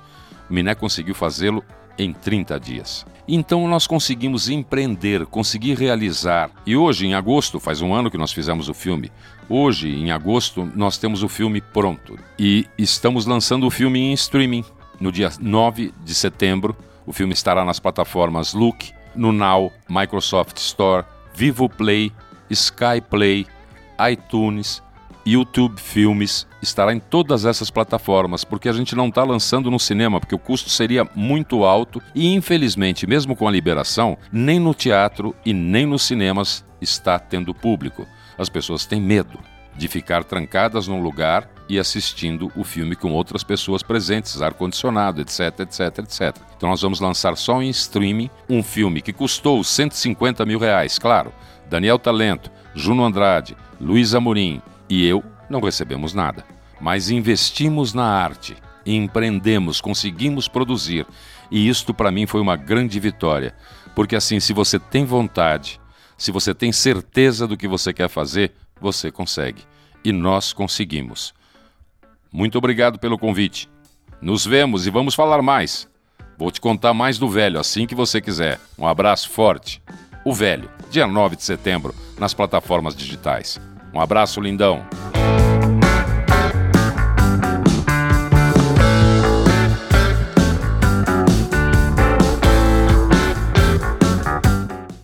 O 0.51 0.53
Miné 0.53 0.75
conseguiu 0.75 1.15
fazê-lo 1.15 1.65
em 1.99 2.13
30 2.13 2.59
dias. 2.59 3.07
Então 3.27 3.69
nós 3.69 3.87
conseguimos 3.87 4.49
empreender, 4.49 5.27
conseguir 5.27 5.79
realizar. 5.79 6.51
E 6.67 6.77
hoje, 6.77 7.07
em 7.07 7.15
agosto, 7.15 7.61
faz 7.61 7.81
um 7.81 7.95
ano 7.95 8.11
que 8.11 8.19
nós 8.19 8.33
fizemos 8.33 8.69
o 8.69 8.75
filme. 8.75 9.13
Hoje, 9.49 9.89
em 9.89 10.11
agosto, 10.11 10.71
nós 10.75 10.99
temos 10.99 11.23
o 11.23 11.29
filme 11.29 11.61
pronto. 11.61 12.19
E 12.39 12.67
estamos 12.77 13.27
lançando 13.27 13.67
o 13.67 13.71
filme 13.71 14.01
em 14.01 14.13
streaming. 14.13 14.65
No 15.01 15.13
dia 15.13 15.31
9 15.41 15.93
de 16.05 16.15
setembro, 16.15 16.77
o 17.07 17.13
filme 17.13 17.33
estará 17.33 17.65
nas 17.65 17.81
plataformas 17.81 18.55
Look, 18.55 18.93
no 19.15 19.33
Now, 19.33 19.73
Microsoft 19.89 20.59
Store, 20.59 21.05
Vivo 21.35 21.69
Play, 21.69 22.13
Sky 22.51 23.01
Play, 23.09 23.47
iTunes, 24.11 24.83
YouTube 25.25 25.81
Filmes, 25.81 26.47
estará 26.61 26.93
em 26.93 26.99
todas 26.99 27.45
essas 27.45 27.71
plataformas, 27.71 28.45
porque 28.45 28.69
a 28.69 28.73
gente 28.73 28.97
não 28.97 29.09
está 29.09 29.25
lançando 29.25 29.71
no 29.71 29.79
cinema, 29.79 30.19
porque 30.19 30.35
o 30.35 30.39
custo 30.39 30.69
seria 30.69 31.09
muito 31.15 31.65
alto 31.65 32.03
e, 32.15 32.35
infelizmente, 32.35 33.07
mesmo 33.07 33.37
com 33.37 33.47
a 33.47 33.51
liberação, 33.51 34.19
nem 34.33 34.59
no 34.59 34.75
teatro 34.75 35.35
e 35.45 35.53
nem 35.53 35.87
nos 35.87 36.03
cinemas 36.03 36.65
está 36.81 37.19
tendo 37.19 37.55
público. 37.55 38.07
As 38.37 38.49
pessoas 38.49 38.85
têm 38.85 39.01
medo 39.01 39.39
de 39.77 39.89
ficar 39.89 40.25
trancadas 40.25 40.87
num 40.87 41.01
lugar 41.01 41.49
e 41.69 41.79
assistindo 41.79 42.53
o 42.55 42.65
filme 42.65 42.95
com 42.95 43.13
outras 43.13 43.43
pessoas 43.43 43.83
presentes, 43.83 44.43
ar-condicionado, 44.43 45.21
etc, 45.23 45.61
etc, 45.61 45.99
etc. 45.99 46.37
Então 46.57 46.69
nós 46.69 46.83
vamos 46.83 47.01
lançar 47.01 47.37
só 47.37 47.63
em 47.63 47.71
streaming 47.71 48.29
um 48.49 48.63
filme 48.63 49.01
que 49.01 49.13
custou 49.13 49.63
150 49.65 50.45
mil 50.45 50.59
reais, 50.59 50.99
claro. 50.99 51.33
Daniel 51.71 51.99
Talento, 51.99 52.51
Juno 52.75 53.05
Andrade, 53.05 53.57
Luiz 53.81 54.15
Amorim 54.15 54.61
e 54.93 55.07
eu 55.07 55.25
não 55.49 55.63
recebemos 55.63 56.13
nada. 56.13 56.45
Mas 56.79 57.09
investimos 57.09 57.95
na 57.95 58.05
arte, 58.05 58.55
empreendemos, 58.85 59.81
conseguimos 59.81 60.49
produzir. 60.49 61.07
E 61.51 61.67
isto 61.67 61.95
para 61.95 62.11
mim 62.11 62.27
foi 62.27 62.43
uma 62.43 62.57
grande 62.57 63.01
vitória. 63.01 63.55
Porque 63.95 64.15
assim, 64.15 64.39
se 64.39 64.53
você 64.53 64.79
tem 64.79 65.07
vontade, 65.07 65.81
se 66.19 66.31
você 66.31 66.55
tem 66.55 66.71
certeza 66.73 67.47
do 67.49 67.57
que 67.57 67.67
você 67.67 67.91
quer 67.91 68.11
fazer, 68.11 68.53
você 68.79 69.11
consegue. 69.11 69.63
E 70.05 70.13
nós 70.13 70.53
conseguimos. 70.53 71.33
Muito 72.31 72.59
obrigado 72.59 72.99
pelo 72.99 73.19
convite. 73.19 73.71
Nos 74.21 74.45
vemos 74.45 74.87
e 74.87 74.91
vamos 74.91 75.15
falar 75.15 75.41
mais. 75.41 75.89
Vou 76.37 76.51
te 76.51 76.61
contar 76.61 76.93
mais 76.93 77.17
do 77.17 77.31
velho 77.31 77.59
assim 77.59 77.87
que 77.87 77.95
você 77.95 78.21
quiser. 78.21 78.61
Um 78.79 78.87
abraço 78.87 79.31
forte. 79.31 79.83
O 80.23 80.35
Velho, 80.35 80.71
dia 80.91 81.07
9 81.07 81.35
de 81.35 81.45
setembro, 81.45 81.95
nas 82.19 82.35
plataformas 82.35 82.95
digitais. 82.95 83.59
Um 83.95 84.01
abraço 84.01 84.41
lindão. 84.41 84.87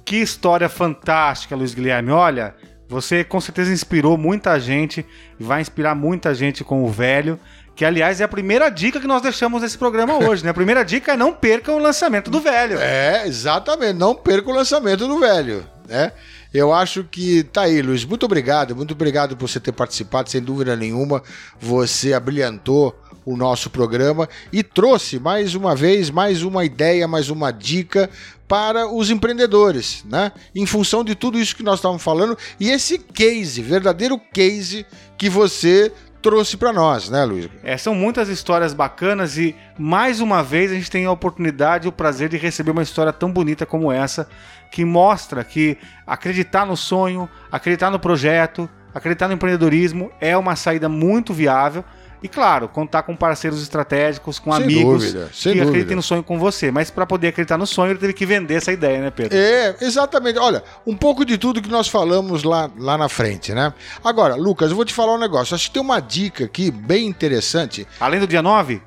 Que 0.05 0.17
história 0.17 0.71
fantástica, 0.71 1.55
Luiz 1.55 1.75
Guilherme. 1.75 2.11
Olha, 2.11 2.55
você 2.89 3.23
com 3.23 3.39
certeza 3.39 3.71
inspirou 3.71 4.17
muita 4.17 4.59
gente 4.59 5.05
e 5.39 5.45
vai 5.45 5.61
inspirar 5.61 5.95
muita 5.95 6.35
gente 6.35 6.65
com 6.65 6.83
o 6.83 6.89
velho. 6.89 7.39
Que, 7.77 7.85
aliás, 7.85 8.21
é 8.21 8.25
a 8.25 8.29
primeira 8.29 8.71
dica 8.71 8.99
que 8.99 9.07
nós 9.07 9.21
deixamos 9.21 9.61
nesse 9.61 9.77
programa 9.77 10.17
hoje, 10.17 10.43
né? 10.43 10.51
A 10.51 10.55
primeira 10.55 10.83
dica 10.83 11.13
é 11.13 11.17
não 11.17 11.33
percam 11.33 11.77
o 11.77 11.79
lançamento 11.79 12.31
do 12.31 12.41
velho. 12.41 12.79
É, 12.81 13.27
exatamente. 13.27 13.93
Não 13.93 14.15
perca 14.15 14.51
o 14.51 14.55
lançamento 14.55 15.07
do 15.07 15.21
velho, 15.21 15.65
né? 15.87 16.11
Eu 16.53 16.73
acho 16.73 17.05
que 17.05 17.43
tá 17.43 17.63
aí, 17.63 17.83
Luiz. 17.83 18.05
Muito 18.05 18.25
obrigado, 18.25 18.75
muito 18.75 18.93
obrigado 18.93 19.37
por 19.37 19.49
você 19.49 19.61
ter 19.61 19.73
participado, 19.73 20.31
sem 20.31 20.41
dúvida 20.41 20.75
nenhuma. 20.75 21.23
Você 21.61 22.15
abrilhantou 22.15 22.99
o 23.25 23.37
nosso 23.37 23.69
programa 23.69 24.27
e 24.51 24.63
trouxe 24.63 25.19
mais 25.19 25.55
uma 25.55 25.77
vez 25.77 26.09
mais 26.09 26.43
uma 26.43 26.65
ideia, 26.65 27.07
mais 27.07 27.29
uma 27.29 27.51
dica 27.51 28.09
para 28.49 28.91
os 28.91 29.11
empreendedores, 29.11 30.03
né? 30.09 30.33
Em 30.55 30.65
função 30.65 31.05
de 31.05 31.15
tudo 31.15 31.39
isso 31.39 31.55
que 31.55 31.63
nós 31.63 31.79
estávamos 31.79 32.03
falando 32.03 32.39
e 32.59 32.71
esse 32.71 32.99
case, 32.99 33.61
verdadeiro 33.61 34.19
case 34.33 34.87
que 35.19 35.29
você 35.29 35.93
trouxe 36.29 36.59
para 36.59 36.75
nós, 36.75 37.09
né, 37.09 37.25
Luiz? 37.25 37.49
É, 37.65 37.75
são 37.79 37.95
muitas 37.95 38.29
histórias 38.29 38.75
bacanas 38.75 39.39
e 39.39 39.57
mais 39.79 40.21
uma 40.21 40.43
vez 40.43 40.71
a 40.71 40.75
gente 40.75 40.91
tem 40.91 41.07
a 41.07 41.11
oportunidade 41.11 41.87
e 41.87 41.89
o 41.89 41.93
prazer 41.93 42.29
de 42.29 42.37
receber 42.37 42.71
uma 42.71 42.83
história 42.83 43.15
tão 43.15 43.33
bonita 43.33 43.65
como 43.65 43.91
essa, 43.91 44.29
que 44.71 44.85
mostra 44.85 45.43
que 45.43 45.79
acreditar 46.07 46.67
no 46.67 46.77
sonho, 46.77 47.31
acreditar 47.51 47.91
no 47.91 47.99
projeto, 47.99 48.69
acreditar 48.95 49.27
no 49.27 49.33
empreendedorismo 49.33 50.13
é 50.21 50.37
uma 50.37 50.55
saída 50.55 50.87
muito 50.87 51.33
viável. 51.33 51.83
E 52.23 52.29
claro, 52.29 52.69
contar 52.69 53.03
com 53.03 53.15
parceiros 53.15 53.63
estratégicos, 53.63 54.39
com 54.39 54.53
Sem 54.53 54.63
amigos 54.63 55.05
dúvida, 55.05 55.31
sem 55.33 55.53
que 55.53 55.61
acreditem 55.61 55.97
no 55.97 56.03
sonho 56.03 56.23
com 56.23 56.39
você. 56.39 56.71
Mas 56.71 56.91
para 56.91 57.07
poder 57.07 57.29
acreditar 57.29 57.57
no 57.57 57.67
sonho, 57.67 57.93
ele 57.93 57.99
teve 57.99 58.13
que 58.13 58.27
vender 58.27 58.55
essa 58.55 58.73
ideia, 58.73 59.01
né, 59.01 59.11
Pedro? 59.11 59.39
É, 59.39 59.77
exatamente. 59.81 60.39
Olha, 60.39 60.63
um 60.87 60.97
pouco 60.97 61.25
de 61.25 61.39
tudo 61.39 61.63
que 61.63 61.71
nós 61.71 61.87
falamos 61.87 62.43
lá, 62.43 62.69
lá 62.77 62.99
na 62.99 63.09
frente, 63.09 63.53
né? 63.53 63.73
Agora, 64.05 64.35
Lucas, 64.35 64.71
eu 64.71 64.77
vou 64.77 64.85
te 64.85 64.93
falar 64.93 65.15
um 65.15 65.19
negócio. 65.19 65.55
Acho 65.55 65.69
que 65.69 65.75
tem 65.75 65.83
uma 65.83 66.01
dica 66.01 66.45
aqui 66.45 66.71
bem 66.71 67.07
interessante. 67.07 67.87
Além 68.01 68.19
do 68.19 68.27
dia 68.27 68.43
9, 68.43 68.83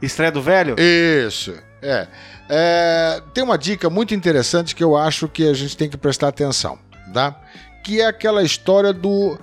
estreia 0.00 0.32
do 0.32 0.40
velho. 0.40 0.76
Isso, 0.78 1.54
é. 1.82 2.08
É, 2.48 3.22
Tem 3.32 3.44
uma 3.44 3.56
dica 3.56 3.88
muito 3.88 4.12
interessante 4.14 4.74
que 4.74 4.82
eu 4.82 4.96
acho 4.96 5.28
que 5.28 5.48
a 5.48 5.54
gente 5.54 5.76
tem 5.76 5.88
que 5.88 5.96
prestar 5.96 6.28
atenção, 6.28 6.78
tá? 7.14 7.38
Que 7.84 8.00
é 8.00 8.06
aquela 8.06 8.42
história 8.42 8.92
do 8.92 9.38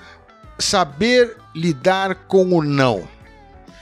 saber 0.59 1.37
lidar 1.55 2.15
com 2.27 2.43
o 2.53 2.63
não. 2.63 3.07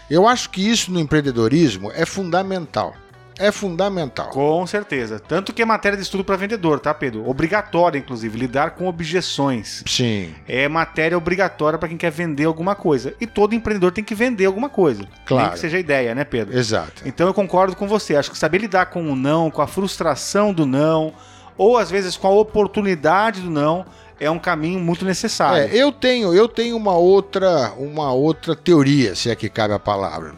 Eu 0.10 0.28
acho 0.28 0.50
que 0.50 0.68
isso 0.68 0.92
no 0.92 1.00
empreendedorismo 1.00 1.92
é 1.94 2.06
fundamental. 2.06 2.94
É 3.38 3.52
fundamental. 3.52 4.30
Com 4.30 4.66
certeza. 4.66 5.20
Tanto 5.20 5.52
que 5.52 5.62
é 5.62 5.66
matéria 5.66 5.98
de 5.98 6.04
estudo 6.04 6.24
para 6.24 6.38
vendedor, 6.38 6.80
tá, 6.80 6.94
Pedro? 6.94 7.28
Obrigatória, 7.30 7.98
inclusive, 8.00 8.38
lidar 8.40 8.72
com 8.72 8.88
objeções. 8.88 9.84
Sim, 9.86 10.34
É 10.48 10.70
matéria 10.70 11.18
obrigatória 11.18 11.78
para 11.78 11.90
quem 11.90 11.98
quer 11.98 12.12
vender 12.12 12.46
alguma 12.46 12.76
coisa. 12.76 13.14
E 13.20 13.28
todo 13.28 13.54
empreendedor 13.54 13.92
tem 13.92 14.06
que 14.06 14.16
vender 14.16 14.46
alguma 14.46 14.70
coisa. 14.70 15.06
Claro. 15.26 15.48
Nem 15.48 15.54
que 15.54 15.60
seja 15.60 15.78
ideia, 15.78 16.16
né, 16.16 16.24
Pedro? 16.24 16.58
exato. 16.58 17.02
Então 17.06 17.28
eu 17.28 17.34
concordo 17.34 17.76
com 17.76 17.88
você. 17.88 18.16
Acho 18.16 18.32
que 18.32 18.38
saber 18.38 18.60
lidar 18.60 18.86
com 18.86 19.12
o 19.12 19.16
não, 19.18 19.52
com 19.52 19.62
a 19.62 19.68
frustração 19.68 20.54
do 20.54 20.66
não, 20.66 21.14
ou 21.58 21.78
às 21.78 21.92
vezes 21.92 22.16
com 22.16 22.28
a 22.28 22.32
oportunidade 22.32 23.42
do 23.42 23.50
não, 23.50 23.86
é 24.20 24.30
um 24.30 24.40
caminho 24.40 24.80
muito 24.80 25.04
necessário. 25.06 25.64
É, 25.64 25.76
eu 25.76 25.92
tenho, 25.92 26.34
eu 26.34 26.48
tenho 26.48 26.78
uma 26.78 26.96
outra, 26.96 27.74
uma 27.78 28.12
outra 28.12 28.56
teoria, 28.56 29.16
se 29.16 29.30
é 29.30 29.36
que 29.36 29.50
cabe 29.50 29.74
a 29.74 29.80
palavra. 29.80 30.36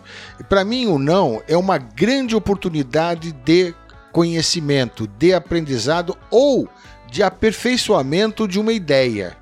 Para 0.50 0.64
mim, 0.64 0.88
o 0.88 0.98
não 0.98 1.42
é 1.48 1.56
uma 1.56 1.78
grande 1.78 2.36
oportunidade 2.36 3.32
de 3.32 3.74
conhecimento, 4.12 5.08
de 5.08 5.34
aprendizado 5.34 6.18
ou 6.32 6.68
de 7.12 7.22
aperfeiçoamento 7.22 8.48
de 8.48 8.60
uma 8.60 8.74
ideia. 8.74 9.38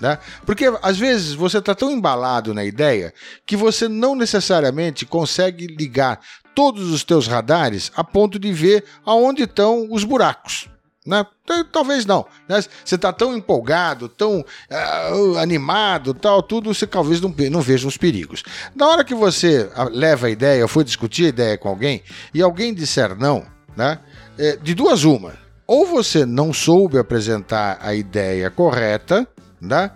Né? 0.00 0.18
Porque 0.44 0.72
às 0.82 0.98
vezes 0.98 1.34
você 1.34 1.58
está 1.58 1.74
tão 1.74 1.90
embalado 1.90 2.52
na 2.52 2.64
ideia 2.64 3.12
que 3.46 3.56
você 3.56 3.88
não 3.88 4.16
necessariamente 4.16 5.06
consegue 5.06 5.66
ligar 5.66 6.20
todos 6.54 6.92
os 6.92 7.04
teus 7.04 7.26
radares 7.26 7.92
a 7.94 8.02
ponto 8.02 8.38
de 8.38 8.52
ver 8.52 8.84
aonde 9.04 9.42
estão 9.44 9.86
os 9.90 10.04
buracos. 10.04 10.68
Né? 11.06 11.24
Talvez 11.70 12.06
não. 12.06 12.26
né? 12.48 12.62
Você 12.84 12.94
está 12.94 13.12
tão 13.12 13.36
empolgado, 13.36 14.08
tão 14.08 14.44
ah, 14.70 15.10
animado, 15.38 16.14
tal, 16.14 16.42
tudo, 16.42 16.72
você 16.72 16.86
talvez 16.86 17.20
não, 17.20 17.34
não 17.50 17.60
veja 17.60 17.86
os 17.86 17.96
perigos. 17.96 18.42
Na 18.74 18.88
hora 18.88 19.04
que 19.04 19.14
você 19.14 19.70
ah, 19.74 19.84
leva 19.84 20.28
a 20.28 20.30
ideia, 20.30 20.64
ou 20.64 20.82
discutir 20.82 21.26
a 21.26 21.28
ideia 21.28 21.58
com 21.58 21.68
alguém, 21.68 22.02
e 22.32 22.40
alguém 22.40 22.72
disser 22.72 23.14
não, 23.16 23.44
né? 23.76 23.98
É, 24.38 24.56
de 24.56 24.74
duas 24.74 25.04
uma. 25.04 25.34
Ou 25.66 25.86
você 25.86 26.24
não 26.24 26.52
soube 26.52 26.98
apresentar 26.98 27.78
a 27.80 27.94
ideia 27.94 28.50
correta, 28.50 29.26
né? 29.60 29.90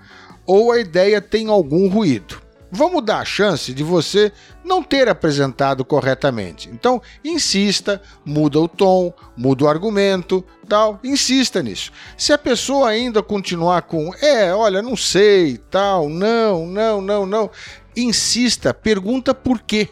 ou 0.49 0.73
a 0.73 0.81
ideia 0.81 1.21
tem 1.21 1.49
algum 1.49 1.89
ruído. 1.91 2.41
Vamos 2.71 3.03
dar 3.05 3.21
a 3.21 3.25
chance 3.25 3.73
de 3.73 3.83
você 3.83 4.31
não 4.63 4.83
ter 4.83 5.09
apresentado 5.09 5.85
corretamente. 5.85 6.69
Então, 6.71 7.01
insista, 7.25 8.01
muda 8.25 8.61
o 8.61 8.69
tom, 8.69 9.13
muda 9.37 9.65
o 9.65 9.69
argumento, 9.69 10.45
tal, 10.69 11.01
insista 11.03 11.63
nisso. 11.63 11.91
Se 12.17 12.33
a 12.33 12.39
pessoa 12.39 12.91
ainda 12.91 13.23
continuar 13.23 13.83
com, 13.83 14.13
é, 14.21 14.53
olha, 14.55 14.83
não 14.83 14.97
sei, 14.97 15.57
tal, 15.71 16.09
não, 16.09 16.67
não, 16.67 17.01
não, 17.01 17.25
não, 17.25 17.51
insista, 17.97 18.75
pergunta 18.75 19.35
por 19.35 19.61
quê. 19.61 19.89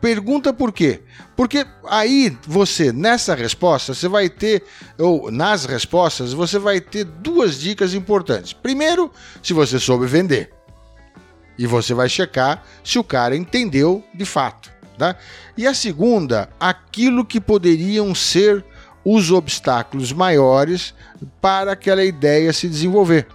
Pergunta 0.00 0.52
por 0.52 0.70
quê? 0.70 1.00
Porque 1.34 1.66
aí 1.88 2.36
você, 2.46 2.92
nessa 2.92 3.34
resposta, 3.34 3.94
você 3.94 4.06
vai 4.06 4.28
ter, 4.28 4.62
ou 4.98 5.30
nas 5.30 5.64
respostas, 5.64 6.32
você 6.34 6.58
vai 6.58 6.78
ter 6.78 7.04
duas 7.04 7.58
dicas 7.58 7.94
importantes. 7.94 8.52
Primeiro, 8.52 9.10
se 9.42 9.54
você 9.54 9.80
soube 9.80 10.06
vender. 10.06 10.52
E 11.58 11.66
você 11.66 11.94
vai 11.94 12.08
checar 12.08 12.64
se 12.82 12.98
o 12.98 13.04
cara 13.04 13.36
entendeu 13.36 14.04
de 14.14 14.24
fato. 14.24 14.72
Tá? 14.98 15.16
E 15.56 15.66
a 15.66 15.74
segunda, 15.74 16.48
aquilo 16.58 17.24
que 17.24 17.40
poderiam 17.40 18.14
ser 18.14 18.64
os 19.04 19.30
obstáculos 19.30 20.12
maiores 20.12 20.94
para 21.40 21.72
aquela 21.72 22.04
ideia 22.04 22.52
se 22.52 22.68
desenvolver. 22.68 23.26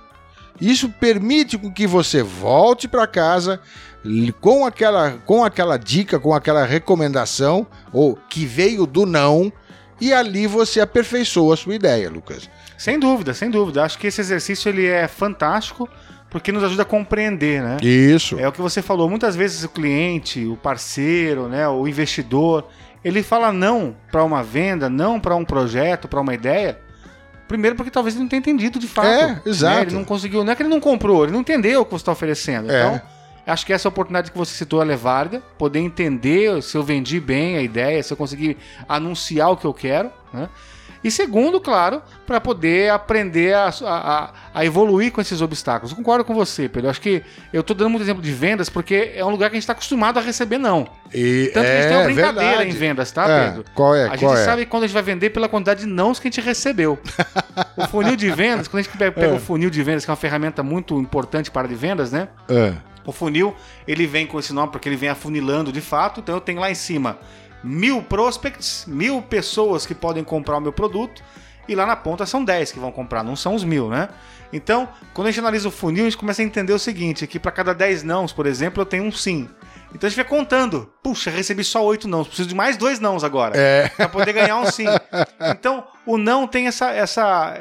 Isso 0.60 0.90
permite 0.90 1.58
que 1.58 1.88
você 1.88 2.24
volte 2.24 2.88
para 2.88 3.08
casa 3.08 3.62
com 4.40 4.66
aquela, 4.66 5.12
com 5.26 5.44
aquela 5.44 5.78
dica, 5.78 6.20
com 6.20 6.34
aquela 6.34 6.66
recomendação, 6.66 7.68
ou 7.94 8.18
que 8.30 8.46
veio 8.46 8.86
do 8.86 9.06
não, 9.06 9.52
e 10.02 10.14
ali 10.14 10.48
você 10.48 10.80
aperfeiçoa 10.80 11.54
a 11.54 11.58
sua 11.58 11.76
ideia, 11.76 12.10
Lucas. 12.10 12.50
Sem 12.78 12.98
dúvida, 13.00 13.34
sem 13.34 13.50
dúvida. 13.50 13.84
Acho 13.84 13.98
que 13.98 14.08
esse 14.08 14.22
exercício 14.22 14.70
ele 14.70 14.86
é 14.86 15.08
fantástico 15.08 15.90
porque 16.30 16.52
nos 16.52 16.64
ajuda 16.64 16.84
a 16.84 16.86
compreender, 16.86 17.62
né? 17.62 17.78
Isso. 17.82 18.40
É 18.40 18.48
o 18.48 18.52
que 18.52 18.62
você 18.62 18.82
falou. 18.82 19.10
Muitas 19.10 19.36
vezes 19.36 19.64
o 19.64 19.70
cliente, 19.70 20.46
o 20.46 20.56
parceiro, 20.56 21.48
né, 21.48 21.68
o 21.68 21.88
investidor, 21.88 22.68
ele 23.04 23.24
fala 23.24 23.52
não 23.52 23.96
para 24.12 24.24
uma 24.24 24.44
venda, 24.44 24.90
não 24.90 25.20
para 25.20 25.36
um 25.36 25.44
projeto, 25.44 26.08
para 26.08 26.20
uma 26.20 26.34
ideia. 26.34 26.80
Primeiro 27.48 27.76
porque 27.76 27.90
talvez 27.90 28.14
ele 28.14 28.24
não 28.24 28.30
tenha 28.30 28.40
entendido 28.40 28.78
de 28.78 28.88
fato. 28.88 29.08
É, 29.08 29.28
né? 29.28 29.42
exato. 29.46 29.82
Ele 29.88 29.96
não 29.96 30.04
conseguiu, 30.04 30.44
não 30.44 30.52
é 30.54 30.56
que 30.56 30.62
ele 30.62 30.70
não 30.70 30.80
comprou, 30.80 31.24
ele 31.24 31.32
não 31.32 31.40
entendeu 31.40 31.82
o 31.82 31.86
que 31.86 31.92
você 31.92 32.02
está 32.02 32.12
oferecendo. 32.12 32.72
É. 32.72 32.80
Então, 32.80 33.02
acho 33.48 33.66
que 33.66 33.74
essa 33.74 33.90
oportunidade 33.90 34.32
que 34.32 34.38
você 34.38 34.54
citou 34.54 34.84
é 34.84 34.96
válida, 34.96 35.42
poder 35.58 35.80
entender 35.80 36.62
se 36.62 36.78
eu 36.78 36.84
vendi 36.84 37.20
bem 37.20 37.58
a 37.58 37.62
ideia, 37.62 38.04
se 38.04 38.14
eu 38.14 38.18
conseguir 38.18 38.56
anunciar 38.88 39.50
o 39.50 39.58
que 39.58 39.66
eu 39.66 39.74
quero, 39.74 40.12
né? 40.32 40.48
E 41.04 41.10
segundo, 41.10 41.62
claro, 41.62 42.02
para 42.28 42.42
poder 42.42 42.92
aprender 42.92 43.54
a, 43.56 43.70
a- 43.86 44.30
a 44.54 44.66
evoluir 44.66 45.12
com 45.14 45.22
esses 45.22 45.42
obstáculos. 45.42 45.92
Eu 45.92 45.98
concordo 45.98 46.26
com 46.26 46.34
você, 46.34 46.68
Pedro. 46.68 46.90
Acho 46.90 47.00
que 47.00 47.24
eu 47.54 47.64
tô 47.64 47.74
dando 47.74 47.90
muito 47.90 48.02
exemplo 48.04 48.22
de 48.22 48.32
vendas 48.34 48.70
porque 48.70 49.14
é 49.16 49.24
um 49.24 49.30
lugar 49.30 49.50
que 49.50 49.56
a 49.56 49.58
gente 49.58 49.64
está 49.64 49.72
acostumado 49.74 50.20
a 50.20 50.22
receber 50.22 50.58
não. 50.58 50.88
E 51.14 51.52
Tanto 51.54 51.66
que 51.66 51.72
a 51.72 51.76
gente 51.76 51.88
tem 51.88 51.96
uma 51.98 52.02
é 52.02 52.06
brincadeira 52.06 52.48
verdade. 52.58 52.70
em 52.70 52.74
vendas, 52.74 53.12
tá, 53.12 53.30
É, 53.30 53.46
Pedro? 53.48 53.66
Qual 53.74 53.96
é? 53.96 54.04
A 54.06 54.18
qual 54.18 54.18
gente 54.18 54.42
é? 54.42 54.46
sabe 54.46 54.66
quando 54.66 54.84
a 54.84 54.88
gente 54.88 54.94
vai 54.94 55.04
vender 55.04 55.30
pela 55.30 55.48
quantidade 55.48 55.82
de 55.82 55.88
nãos 55.88 56.20
que 56.20 56.28
a 56.28 56.32
gente 56.32 56.42
recebeu. 56.46 57.00
o 57.78 57.88
funil 57.88 58.16
de 58.18 58.30
vendas, 58.30 58.68
quando 58.68 58.82
a 58.82 58.84
gente 58.84 58.98
pega, 58.98 59.12
É. 59.18 59.24
pega 59.24 59.36
o 59.36 59.40
funil 59.40 59.70
de 59.70 59.82
vendas, 59.82 60.04
que 60.04 60.12
é 60.12 60.14
uma 60.14 60.18
ferramenta 60.18 60.62
muito 60.62 61.00
importante 61.00 61.50
para 61.50 61.68
de 61.68 61.76
vendas, 61.76 62.12
né? 62.12 62.28
É. 62.50 62.74
O 63.06 63.12
funil, 63.14 63.56
ele 63.88 64.06
vem 64.06 64.28
com 64.28 64.38
esse 64.38 64.52
nome 64.54 64.72
porque 64.72 64.90
ele 64.90 64.98
vem 64.98 65.10
afunilando 65.10 65.72
de 65.72 65.82
fato. 65.82 66.20
Então 66.20 66.36
eu 66.36 66.42
tenho 66.42 66.60
lá 66.60 66.70
em 66.70 66.76
cima 66.76 67.18
mil 67.64 68.02
prospects, 68.02 68.86
mil 68.88 69.22
pessoas 69.22 69.86
que 69.86 69.96
podem 69.96 70.24
comprar 70.24 70.58
o 70.58 70.62
meu 70.62 70.74
produto. 70.74 71.24
E 71.68 71.76
lá 71.76 71.86
na 71.86 71.96
ponta 71.96 72.26
são 72.26 72.44
10 72.44 72.72
que 72.72 72.80
vão 72.80 72.92
comprar, 72.92 73.24
não 73.24 73.36
são 73.36 73.54
os 73.54 73.64
mil, 73.64 73.90
né? 73.90 74.10
Então, 74.52 74.90
quando 75.14 75.28
a 75.28 75.32
gente 75.32 75.40
analisa 75.40 75.68
o 75.68 75.72
funil, 75.72 76.02
a 76.02 76.10
gente 76.10 76.18
começa 76.18 76.42
a 76.42 76.46
entender 76.46 76.74
o 76.74 76.80
seguinte: 76.80 77.28
que 77.28 77.40
para 77.40 77.52
cada 77.52 77.74
10 77.74 78.04
nãos, 78.04 78.34
por 78.34 78.48
exemplo, 78.48 78.82
eu 78.82 78.86
tenho 78.86 79.04
um 79.04 79.12
sim. 79.12 79.48
Então 79.94 80.08
a 80.08 80.10
gente 80.10 80.18
vai 80.18 80.26
contando. 80.26 80.92
Puxa, 81.04 81.30
recebi 81.32 81.64
só 81.64 81.84
8 81.84 82.08
nãos, 82.08 82.28
preciso 82.28 82.48
de 82.50 82.56
mais 82.56 82.78
dois 82.78 83.00
nãos 83.00 83.24
agora. 83.24 83.58
É. 83.58 83.90
Pra 83.90 84.08
poder 84.08 84.34
ganhar 84.34 84.58
um 84.58 84.66
sim. 84.72 84.86
Então, 85.52 85.84
o 86.06 86.18
não 86.18 86.48
tem 86.48 86.68
essa, 86.68 86.92
essa, 86.92 87.58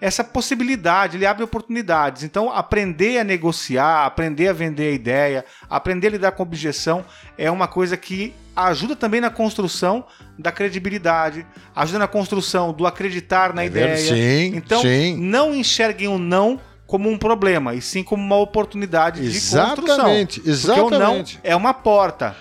essa 0.00 0.24
possibilidade, 0.24 1.16
ele 1.16 1.26
abre 1.26 1.44
oportunidades. 1.44 2.22
Então, 2.22 2.50
aprender 2.50 3.18
a 3.18 3.24
negociar, 3.24 4.06
aprender 4.06 4.48
a 4.48 4.52
vender 4.52 4.88
a 4.88 4.94
ideia, 4.94 5.44
aprender 5.68 6.08
a 6.08 6.10
lidar 6.10 6.32
com 6.32 6.42
objeção 6.42 7.04
é 7.36 7.50
uma 7.50 7.68
coisa 7.68 7.96
que 7.96 8.34
ajuda 8.56 8.96
também 8.96 9.20
na 9.20 9.30
construção 9.30 10.04
da 10.38 10.50
credibilidade, 10.50 11.46
ajuda 11.76 11.98
na 12.00 12.08
construção 12.08 12.72
do 12.72 12.86
acreditar 12.86 13.54
na 13.54 13.62
É 13.62 13.66
ideia. 13.66 13.96
sim, 13.96 14.56
então, 14.56 14.80
sim. 14.80 15.16
não 15.16 15.54
enxerguem 15.54 16.08
o 16.08 16.18
não 16.18 16.60
como 16.88 17.08
um 17.08 17.16
problema, 17.18 17.74
e 17.74 17.80
sim 17.82 18.02
como 18.02 18.20
uma 18.24 18.36
oportunidade 18.36 19.20
de 19.20 19.26
construção. 19.28 19.62
Exatamente, 19.76 20.40
Porque 20.40 20.50
o 20.50 20.74
não 20.74 20.88
exatamente. 20.88 21.40
é 21.44 21.54
uma 21.54 21.72
porta. 21.74 22.34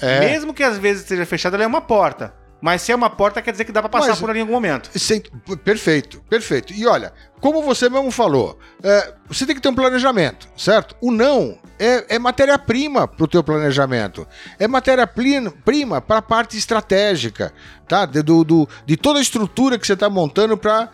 É. 0.00 0.20
Mesmo 0.20 0.54
que 0.54 0.62
às 0.62 0.78
vezes 0.78 1.02
esteja 1.02 1.26
fechada, 1.26 1.56
ela 1.56 1.64
é 1.64 1.66
uma 1.66 1.80
porta. 1.80 2.32
Mas 2.60 2.82
se 2.82 2.92
é 2.92 2.94
uma 2.94 3.08
porta, 3.08 3.40
quer 3.40 3.52
dizer 3.52 3.64
que 3.64 3.72
dá 3.72 3.80
pra 3.80 3.88
passar 3.88 4.10
Mas- 4.10 4.20
por 4.20 4.28
ali 4.28 4.38
em 4.38 4.42
algum 4.42 4.52
momento. 4.52 4.90
Sem- 4.98 5.22
perfeito, 5.64 6.22
perfeito. 6.28 6.74
E 6.74 6.86
olha, 6.86 7.10
como 7.40 7.62
você 7.62 7.88
mesmo 7.88 8.10
falou, 8.10 8.58
é, 8.82 9.14
você 9.28 9.46
tem 9.46 9.54
que 9.54 9.60
ter 9.62 9.68
um 9.68 9.74
planejamento, 9.74 10.48
certo? 10.56 10.94
O 11.00 11.10
não 11.10 11.58
é, 11.78 12.16
é 12.16 12.18
matéria-prima 12.18 13.08
para 13.08 13.24
o 13.24 13.28
teu 13.28 13.42
planejamento. 13.42 14.26
É 14.58 14.68
matéria-prima 14.68 16.00
para 16.00 16.18
a 16.18 16.22
parte 16.22 16.56
estratégica, 16.58 17.52
tá? 17.88 18.04
De, 18.04 18.22
do, 18.22 18.44
do- 18.44 18.68
de 18.84 18.96
toda 18.96 19.18
a 19.18 19.22
estrutura 19.22 19.78
que 19.78 19.86
você 19.86 19.94
está 19.94 20.10
montando 20.10 20.56
para 20.56 20.90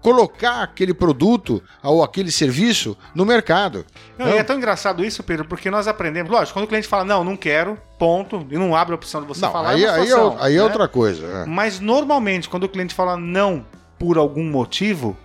colocar 0.00 0.62
aquele 0.62 0.92
produto 0.92 1.62
ou 1.82 2.02
aquele 2.02 2.30
serviço 2.32 2.96
no 3.14 3.24
mercado. 3.24 3.84
Não, 4.18 4.26
Não? 4.26 4.34
E 4.34 4.38
é 4.38 4.42
tão 4.42 4.56
engraçado 4.56 5.04
isso, 5.04 5.22
Pedro, 5.22 5.44
porque 5.46 5.70
nós 5.70 5.86
aprendemos. 5.86 6.30
Lógico, 6.30 6.58
quando 6.58 6.64
o 6.64 6.68
cliente 6.68 6.88
fala, 6.88 7.04
não, 7.04 7.22
não 7.22 7.36
quero, 7.36 7.78
ponto, 7.98 8.46
e 8.50 8.58
não 8.58 8.74
abre 8.74 8.92
a 8.92 8.96
opção 8.96 9.20
de 9.20 9.26
você 9.28 9.42
Não, 9.42 9.52
falar, 9.52 9.70
aí, 9.70 9.84
é 9.84 9.88
uma 9.88 9.94
aí, 9.96 10.00
é, 10.02 10.06
situação, 10.06 10.36
aí 10.40 10.54
é 10.54 10.58
né? 10.58 10.62
outra 10.64 10.88
coisa. 10.88 11.26
é. 11.26 11.44
Mas 11.46 11.80
normalmente, 11.80 12.48
quando 12.48 12.64
o 12.64 12.68
cliente 12.68 12.94
fala 12.94 13.16
não 13.16 13.64
por 13.98 14.16
algum 14.18 14.44
motivo, 14.50 15.16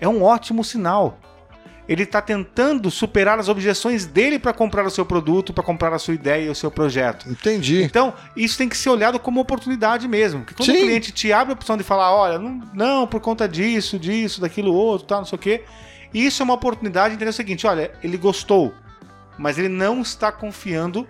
é 0.00 0.08
um 0.08 0.22
ótimo 0.22 0.64
sinal. 0.64 1.18
Ele 1.88 2.04
está 2.04 2.22
tentando 2.22 2.88
superar 2.88 3.40
as 3.40 3.48
objeções 3.48 4.06
dele 4.06 4.38
para 4.38 4.52
comprar 4.52 4.86
o 4.86 4.90
seu 4.90 5.04
produto, 5.04 5.52
para 5.52 5.64
comprar 5.64 5.92
a 5.92 5.98
sua 5.98 6.14
ideia 6.14 6.46
e 6.46 6.48
o 6.48 6.54
seu 6.54 6.70
projeto. 6.70 7.28
Entendi. 7.28 7.82
Então, 7.82 8.14
isso 8.36 8.56
tem 8.56 8.68
que 8.68 8.76
ser 8.76 8.90
olhado 8.90 9.18
como 9.18 9.40
oportunidade 9.40 10.06
mesmo. 10.06 10.40
Porque 10.40 10.54
quando 10.54 10.70
Sim. 10.70 10.76
o 10.76 10.86
cliente 10.86 11.10
te 11.10 11.32
abre 11.32 11.52
a 11.52 11.54
opção 11.54 11.76
de 11.76 11.82
falar, 11.82 12.14
olha, 12.14 12.38
não, 12.38 12.62
não, 12.72 13.06
por 13.08 13.20
conta 13.20 13.48
disso, 13.48 13.98
disso, 13.98 14.40
daquilo 14.40 14.72
outro, 14.72 15.06
tal, 15.08 15.18
não 15.18 15.26
sei 15.26 15.36
o 15.36 15.40
quê. 15.40 15.64
Isso 16.14 16.42
é 16.42 16.44
uma 16.44 16.54
oportunidade 16.54 17.10
de 17.10 17.14
entender 17.16 17.30
o 17.30 17.34
seguinte: 17.34 17.66
olha, 17.66 17.92
ele 18.02 18.16
gostou, 18.16 18.72
mas 19.36 19.58
ele 19.58 19.68
não 19.68 20.00
está 20.00 20.30
confiando 20.30 21.06